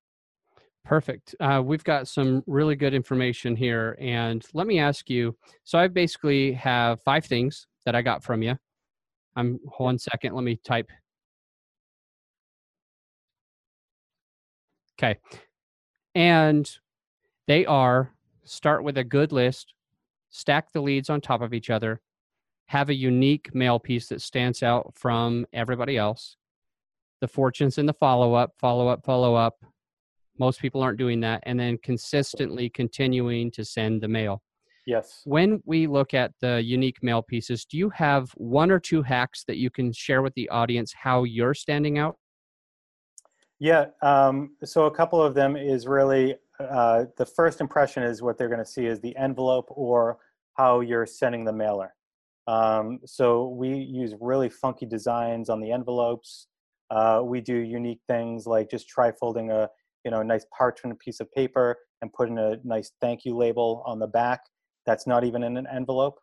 Perfect. 0.85 1.35
Uh, 1.41 1.63
we've 1.65 1.85
got 1.85 2.09
some 2.09 2.43
really 2.47 2.77
good 2.77 2.93
information 2.93 3.57
here. 3.57 3.97
And 4.01 4.45
let 4.53 4.67
me 4.67 4.79
ask 4.79 5.09
you 5.09 5.35
so 5.65 5.79
I 5.79 5.89
basically 5.89 6.53
have 6.53 7.01
five 7.03 7.25
things 7.25 7.67
that 7.87 7.95
I 7.95 8.03
got 8.03 8.23
from 8.23 8.43
you. 8.43 8.57
I'm 9.35 9.59
one 9.79 9.99
second. 9.99 10.35
Let 10.35 10.45
me 10.45 10.57
type. 10.63 10.91
Okay. 14.99 15.19
And 16.15 16.71
they 17.49 17.67
are 17.67 18.13
start 18.45 18.85
with 18.85 18.99
a 18.99 19.05
good 19.05 19.33
list, 19.33 19.75
stack 20.31 20.71
the 20.73 20.81
leads 20.81 21.09
on 21.09 21.21
top 21.21 21.41
of 21.41 21.55
each 21.55 21.71
other, 21.71 22.01
have 22.67 22.91
a 22.91 22.95
unique 22.95 23.55
mail 23.55 23.79
piece 23.79 24.09
that 24.09 24.21
stands 24.21 24.63
out 24.63 24.93
from 24.95 25.47
everybody 25.53 25.97
else, 25.97 26.37
the 27.21 27.29
fortunes 27.29 27.79
in 27.79 27.87
the 27.87 27.95
follow 27.95 28.35
up, 28.35 28.53
follow 28.59 28.87
up, 28.87 29.05
follow 29.05 29.35
up, 29.35 29.65
most 30.39 30.61
people 30.61 30.83
aren't 30.83 30.99
doing 30.99 31.21
that. 31.21 31.43
And 31.45 31.59
then 31.59 31.79
consistently 31.83 32.69
continuing 32.69 33.51
to 33.53 33.65
send 33.65 34.03
the 34.03 34.09
mail. 34.09 34.43
Yes. 34.87 35.23
When 35.25 35.63
we 35.65 35.87
look 35.87 36.13
at 36.13 36.33
the 36.41 36.63
unique 36.63 37.03
mail 37.03 37.23
pieces, 37.23 37.65
do 37.65 37.79
you 37.79 37.91
have 37.91 38.31
one 38.37 38.71
or 38.71 38.79
two 38.79 39.03
hacks 39.03 39.45
that 39.49 39.57
you 39.57 39.71
can 39.71 39.93
share 39.93 40.21
with 40.23 40.35
the 40.35 40.49
audience 40.51 40.93
how 40.93 41.25
you're 41.25 41.55
standing 41.55 41.99
out? 41.99 42.17
Yeah. 43.59 43.87
Um, 44.03 44.57
so 44.63 44.85
a 44.85 44.95
couple 44.95 45.23
of 45.23 45.35
them 45.35 45.57
is 45.57 45.87
really 45.87 46.37
uh, 46.61 47.05
the 47.17 47.27
first 47.27 47.61
impression 47.61 48.03
is 48.03 48.23
what 48.23 48.37
they're 48.37 48.49
going 48.49 48.59
to 48.59 48.71
see 48.71 48.87
is 48.87 49.01
the 49.01 49.17
envelope 49.17 49.67
or 49.71 50.19
how 50.55 50.81
you're 50.81 51.07
sending 51.07 51.45
the 51.45 51.53
mailer. 51.53 51.95
Um, 52.47 53.01
so 53.07 53.49
we 53.49 53.75
use 53.75 54.15
really 54.21 54.51
funky 54.51 54.87
designs 54.87 55.49
on 55.49 55.61
the 55.61 55.73
envelopes. 55.73 56.49
Uh, 56.91 57.23
we 57.25 57.41
do 57.41 57.57
unique 57.57 58.01
things 58.07 58.47
like 58.47 58.71
just 58.71 58.89
tri-folding 58.89 59.51
a 59.51 59.69
you 60.05 60.11
know 60.11 60.21
a 60.21 60.25
nice 60.25 60.47
parchment 60.57 60.99
piece 60.99 61.21
of 61.21 61.31
paper 61.33 61.77
and 62.03 62.13
putting 62.13 62.39
a 62.39 62.57
nice 62.65 62.93
thank 63.01 63.25
you 63.25 63.37
label 63.37 63.83
on 63.87 63.99
the 63.99 64.07
back 64.07 64.41
that's 64.87 65.07
not 65.07 65.25
even 65.25 65.43
in 65.43 65.57
an 65.57 65.67
envelope 65.73 66.21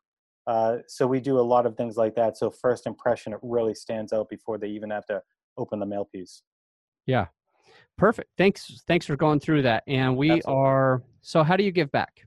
uh, 0.48 0.78
so 0.88 1.06
we 1.06 1.20
do 1.20 1.40
a 1.40 1.42
lot 1.42 1.66
of 1.66 1.76
things 1.78 1.98
like 1.98 2.16
that 2.16 2.38
so 2.38 2.50
first 2.50 2.88
impression 2.88 3.34
it 3.34 3.40
really 3.42 3.76
stands 3.76 4.12
out 4.14 4.28
before 4.30 4.58
they 4.58 4.68
even 4.68 4.90
have 4.90 5.06
to 5.06 5.22
open 5.58 5.80
the 5.80 5.86
mail 5.86 6.06
piece 6.06 6.44
yeah 7.06 7.26
Perfect. 7.98 8.30
Thanks. 8.38 8.84
Thanks 8.88 9.06
for 9.06 9.16
going 9.16 9.40
through 9.40 9.62
that. 9.64 9.84
And 9.88 10.18
we 10.18 10.32
Absolutely. 10.32 10.64
are. 10.64 11.04
So, 11.22 11.44
how 11.44 11.56
do 11.56 11.64
you 11.64 11.72
give 11.72 11.92
back? 11.92 12.22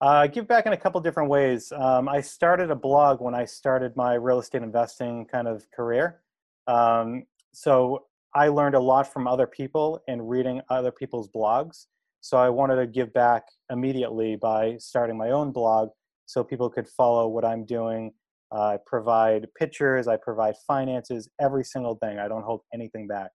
Uh, 0.00 0.26
give 0.28 0.46
back 0.46 0.64
in 0.64 0.72
a 0.72 0.76
couple 0.76 1.00
different 1.00 1.28
ways. 1.28 1.72
Um, 1.72 2.08
I 2.08 2.20
started 2.20 2.70
a 2.70 2.76
blog 2.76 3.20
when 3.20 3.34
I 3.34 3.44
started 3.44 3.96
my 3.96 4.14
real 4.14 4.38
estate 4.38 4.62
investing 4.62 5.26
kind 5.26 5.46
of 5.46 5.68
career. 5.72 6.20
Um, 6.66 7.26
so 7.52 8.06
I 8.34 8.48
learned 8.48 8.76
a 8.76 8.80
lot 8.80 9.12
from 9.12 9.26
other 9.26 9.46
people 9.46 10.00
and 10.06 10.28
reading 10.28 10.60
other 10.70 10.92
people's 10.92 11.28
blogs. 11.28 11.86
So 12.20 12.36
I 12.36 12.48
wanted 12.48 12.76
to 12.76 12.86
give 12.86 13.12
back 13.12 13.44
immediately 13.70 14.36
by 14.36 14.76
starting 14.78 15.16
my 15.16 15.30
own 15.30 15.52
blog 15.52 15.88
so 16.26 16.44
people 16.44 16.70
could 16.70 16.86
follow 16.88 17.26
what 17.28 17.44
I'm 17.44 17.64
doing. 17.64 18.12
I 18.52 18.78
provide 18.86 19.48
pictures, 19.58 20.06
I 20.06 20.16
provide 20.16 20.54
finances, 20.66 21.28
every 21.40 21.64
single 21.64 21.96
thing. 21.96 22.18
I 22.18 22.28
don't 22.28 22.44
hold 22.44 22.62
anything 22.74 23.06
back. 23.06 23.30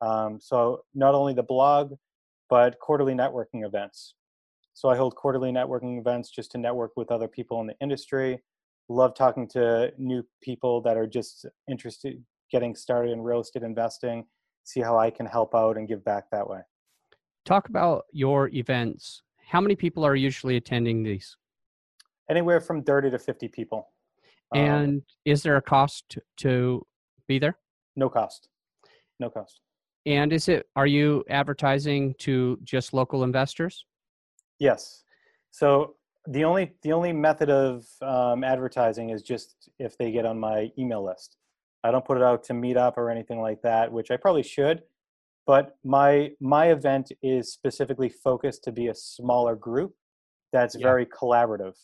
Um, 0.00 0.38
so 0.40 0.82
not 0.94 1.14
only 1.14 1.34
the 1.34 1.42
blog, 1.42 1.94
but 2.50 2.78
quarterly 2.78 3.14
networking 3.14 3.64
events. 3.64 4.14
So 4.74 4.90
I 4.90 4.96
hold 4.96 5.14
quarterly 5.16 5.50
networking 5.50 5.98
events 5.98 6.30
just 6.30 6.50
to 6.52 6.58
network 6.58 6.92
with 6.96 7.10
other 7.10 7.28
people 7.28 7.60
in 7.60 7.66
the 7.66 7.76
industry. 7.80 8.42
Love 8.88 9.14
talking 9.14 9.48
to 9.48 9.92
new 9.96 10.22
people 10.42 10.82
that 10.82 10.96
are 10.96 11.06
just 11.06 11.46
interested 11.68 12.22
getting 12.50 12.74
started 12.74 13.12
in 13.12 13.20
real 13.20 13.40
estate 13.40 13.62
investing, 13.62 14.24
see 14.64 14.80
how 14.80 14.98
I 14.98 15.10
can 15.10 15.26
help 15.26 15.54
out 15.54 15.76
and 15.76 15.88
give 15.88 16.04
back 16.04 16.24
that 16.30 16.48
way. 16.48 16.60
Talk 17.44 17.68
about 17.68 18.04
your 18.12 18.48
events. 18.48 19.22
How 19.46 19.60
many 19.60 19.76
people 19.76 20.04
are 20.04 20.16
usually 20.16 20.56
attending 20.56 21.02
these? 21.02 21.36
Anywhere 22.28 22.60
from 22.60 22.82
30 22.82 23.10
to 23.12 23.18
50 23.18 23.48
people. 23.48 23.88
Um, 24.54 24.60
And 24.60 25.02
is 25.24 25.42
there 25.42 25.56
a 25.56 25.62
cost 25.62 26.18
to 26.38 26.86
be 27.28 27.38
there? 27.38 27.58
no 27.98 28.08
cost. 28.10 28.48
No 29.18 29.30
cost. 29.30 29.60
And 30.04 30.32
is 30.32 30.48
it 30.48 30.66
are 30.76 30.86
you 30.86 31.24
advertising 31.30 32.14
to 32.18 32.58
just 32.62 32.92
local 32.92 33.24
investors? 33.24 33.86
Yes. 34.58 35.02
So 35.50 35.94
the 36.28 36.44
only 36.44 36.74
the 36.82 36.92
only 36.92 37.12
method 37.12 37.48
of 37.50 37.86
um, 38.02 38.44
advertising 38.44 39.10
is 39.10 39.22
just 39.22 39.70
if 39.78 39.96
they 39.98 40.12
get 40.12 40.26
on 40.26 40.38
my 40.38 40.70
email 40.78 41.02
list. 41.04 41.38
I 41.86 41.92
don't 41.92 42.04
put 42.04 42.16
it 42.16 42.22
out 42.22 42.42
to 42.44 42.52
Meetup 42.52 42.94
or 42.96 43.10
anything 43.10 43.40
like 43.40 43.62
that, 43.62 43.92
which 43.92 44.10
I 44.10 44.16
probably 44.16 44.42
should. 44.42 44.82
But 45.46 45.76
my 45.84 46.32
my 46.40 46.66
event 46.70 47.12
is 47.22 47.52
specifically 47.52 48.08
focused 48.08 48.64
to 48.64 48.72
be 48.72 48.88
a 48.88 48.94
smaller 48.94 49.54
group 49.54 49.94
that's 50.52 50.74
Yeah. 50.76 50.82
very 50.88 51.06
collaborative. 51.06 51.76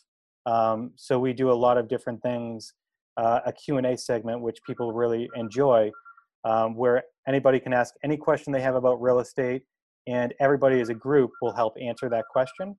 Um, 0.46 0.92
so 0.96 1.20
we 1.20 1.32
do 1.32 1.52
a 1.52 1.58
lot 1.66 1.78
of 1.78 1.86
different 1.86 2.20
things, 2.22 2.74
uh, 3.16 3.40
a 3.46 3.52
Q&A 3.52 3.96
segment, 3.96 4.40
which 4.40 4.58
people 4.64 4.92
really 4.92 5.30
enjoy, 5.36 5.92
um, 6.42 6.74
where 6.74 7.04
anybody 7.28 7.60
can 7.60 7.72
ask 7.72 7.94
any 8.02 8.16
question 8.16 8.52
they 8.52 8.60
have 8.60 8.74
about 8.74 9.00
real 9.00 9.20
estate, 9.20 9.62
and 10.08 10.34
everybody 10.40 10.80
as 10.80 10.88
a 10.88 10.94
group 10.94 11.30
will 11.40 11.52
help 11.52 11.76
answer 11.80 12.08
that 12.08 12.24
question. 12.28 12.76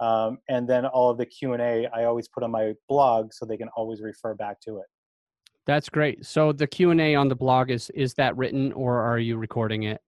Um, 0.00 0.38
and 0.48 0.68
then 0.68 0.84
all 0.84 1.10
of 1.10 1.18
the 1.18 1.26
Q&A 1.26 1.86
I 1.86 2.04
always 2.04 2.26
put 2.28 2.42
on 2.42 2.50
my 2.50 2.74
blog 2.88 3.32
so 3.32 3.46
they 3.46 3.56
can 3.56 3.68
always 3.76 4.00
refer 4.02 4.34
back 4.34 4.60
to 4.62 4.78
it. 4.78 4.86
That's 5.66 5.88
great. 5.88 6.24
So 6.24 6.52
the 6.52 6.66
Q&A 6.66 7.16
on 7.16 7.28
the 7.28 7.34
blog 7.34 7.70
is 7.70 7.90
is 7.90 8.14
that 8.14 8.34
written 8.36 8.72
or 8.72 9.00
are 9.00 9.18
you 9.18 9.36
recording 9.36 9.82
it? 9.82 10.00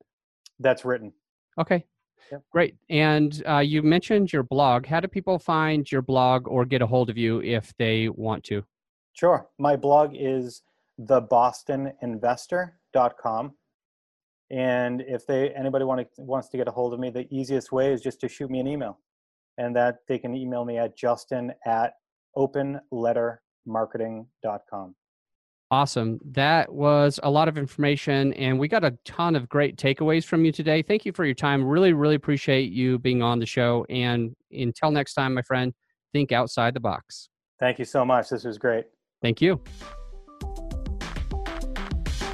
That's 0.61 0.85
written. 0.85 1.13
Okay. 1.59 1.85
Yep. 2.31 2.43
Great. 2.53 2.77
And 2.91 3.43
uh, 3.49 3.59
you 3.59 3.83
mentioned 3.83 4.33
your 4.33 4.45
blog. 4.45 4.87
How 4.87 5.01
do 5.01 5.09
people 5.09 5.37
find 5.39 5.91
your 5.91 6.03
blog 6.03 6.47
or 6.47 6.65
get 6.65 6.81
a 6.83 6.87
hold 6.87 7.11
of 7.11 7.19
you 7.19 7.43
if 7.43 7.75
they 7.79 8.09
want 8.09 8.45
to? 8.45 8.63
Sure. 9.15 9.49
My 9.59 9.75
blog 9.77 10.13
is 10.15 10.63
thebostoninvestor.com. 11.01 13.55
And 14.51 15.03
if 15.03 15.27
they 15.27 15.51
anybody 15.51 15.85
want 15.85 16.01
to, 16.01 16.07
wants 16.23 16.49
to 16.51 16.57
get 16.57 16.69
a 16.69 16.71
hold 16.71 16.95
of 16.95 17.01
me, 17.01 17.11
the 17.11 17.27
easiest 17.35 17.73
way 17.73 17.93
is 17.93 18.01
just 18.01 18.21
to 18.21 18.29
shoot 18.29 18.49
me 18.51 18.61
an 18.61 18.69
email. 18.69 19.01
And 19.59 19.77
that 19.77 19.99
they 20.07 20.19
can 20.19 20.35
email 20.37 20.65
me 20.65 20.79
at 20.79 20.97
justin 20.97 21.53
at 21.67 21.95
openlettermarketing.com. 22.37 24.95
Awesome. 25.71 26.19
That 26.25 26.73
was 26.73 27.21
a 27.23 27.31
lot 27.31 27.47
of 27.47 27.59
information, 27.59 28.33
and 28.35 28.59
we 28.59 28.69
got 28.69 28.85
a 28.85 28.97
ton 29.05 29.37
of 29.37 29.51
great 29.51 29.77
takeaways 29.77 30.25
from 30.25 30.47
you 30.47 30.51
today. 30.51 30.81
Thank 30.81 31.05
you 31.05 31.13
for 31.13 31.27
your 31.27 31.35
time. 31.35 31.63
Really, 31.63 31.93
really 31.93 32.15
appreciate 32.15 32.73
you 32.73 32.99
being 32.99 33.21
on 33.21 33.39
the 33.39 33.45
show. 33.45 33.85
And 33.91 34.35
until 34.51 34.91
next 34.91 35.13
time, 35.13 35.35
my 35.35 35.43
friend, 35.43 35.75
think 36.15 36.33
outside 36.33 36.73
the 36.73 36.81
box. 36.81 37.29
Thank 37.61 37.79
you 37.79 37.85
so 37.85 38.03
much. 38.03 38.31
This 38.31 38.45
was 38.45 38.57
great. 38.57 38.87
Thank 39.21 39.43
you. 39.43 39.61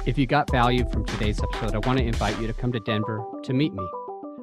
If 0.05 0.17
you 0.17 0.27
got 0.27 0.49
value 0.49 0.87
from 0.89 1.03
today's 1.03 1.41
episode, 1.41 1.75
I 1.75 1.79
want 1.85 1.99
to 1.99 2.05
invite 2.05 2.39
you 2.39 2.47
to 2.47 2.53
come 2.53 2.71
to 2.71 2.79
Denver 2.79 3.21
to 3.43 3.53
meet 3.53 3.73
me. 3.73 3.83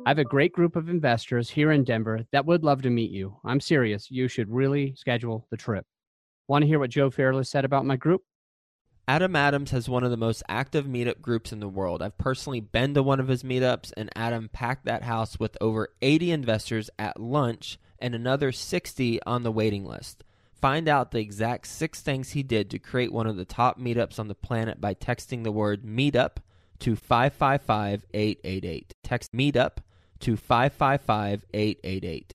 I 0.05 0.11
have 0.11 0.19
a 0.19 0.25
great 0.25 0.53
group 0.53 0.77
of 0.77 0.89
investors 0.91 1.49
here 1.49 1.71
in 1.71 1.85
Denver 1.85 2.27
that 2.33 2.45
would 2.45 2.63
love 2.63 2.83
to 2.83 2.91
meet 2.91 3.13
you. 3.13 3.39
I'm 3.45 3.61
serious. 3.61 4.11
You 4.11 4.29
should 4.29 4.51
really 4.51 4.95
schedule 4.97 5.47
the 5.51 5.57
trip. 5.57 5.87
Want 6.49 6.63
to 6.63 6.67
hear 6.67 6.81
what 6.81 6.91
Joe 6.91 7.09
Fairless 7.09 7.49
said 7.49 7.65
about 7.65 7.87
my 7.87 7.97
group? 7.97 8.23
Adam 9.09 9.35
Adams 9.35 9.73
has 9.73 9.89
one 9.89 10.05
of 10.05 10.13
the 10.13 10.17
most 10.17 10.45
active 10.49 10.87
meetup 10.87 11.21
groups 11.21 11.53
in 11.53 11.59
the 11.59 11.69
world. 11.69 12.03
I've 12.03 12.19
personally 12.19 12.61
been 12.61 12.95
to 12.95 13.03
one 13.03 13.19
of 13.19 13.27
his 13.27 13.43
meetups, 13.43 13.93
and 13.97 14.11
Adam 14.15 14.49
packed 14.49 14.85
that 14.85 15.03
house 15.03 15.41
with 15.41 15.57
over 15.61 15.89
80 16.01 16.31
investors 16.31 16.89
at 16.99 17.21
lunch 17.21 17.79
and 17.99 18.15
another 18.15 18.53
60 18.53 19.23
on 19.25 19.43
the 19.43 19.51
waiting 19.51 19.85
list. 19.85 20.23
Find 20.53 20.89
out 20.89 21.11
the 21.11 21.19
exact 21.19 21.67
six 21.67 22.01
things 22.01 22.31
he 22.31 22.45
did 22.45 22.71
to 22.71 22.79
create 22.79 23.13
one 23.13 23.27
of 23.27 23.37
the 23.37 23.45
top 23.45 23.81
meetups 23.81 24.21
on 24.21 24.29
the 24.29 24.35
planet 24.37 24.81
by 24.81 24.95
texting 24.95 25.43
the 25.43 25.51
word 25.51 25.83
meetup 25.83 26.37
to 26.79 26.95
555 26.95 28.07
888. 28.15 28.95
Text 29.03 29.33
meetup 29.33 29.79
to 30.21 30.37
555 30.37 31.45
888. 31.53 32.35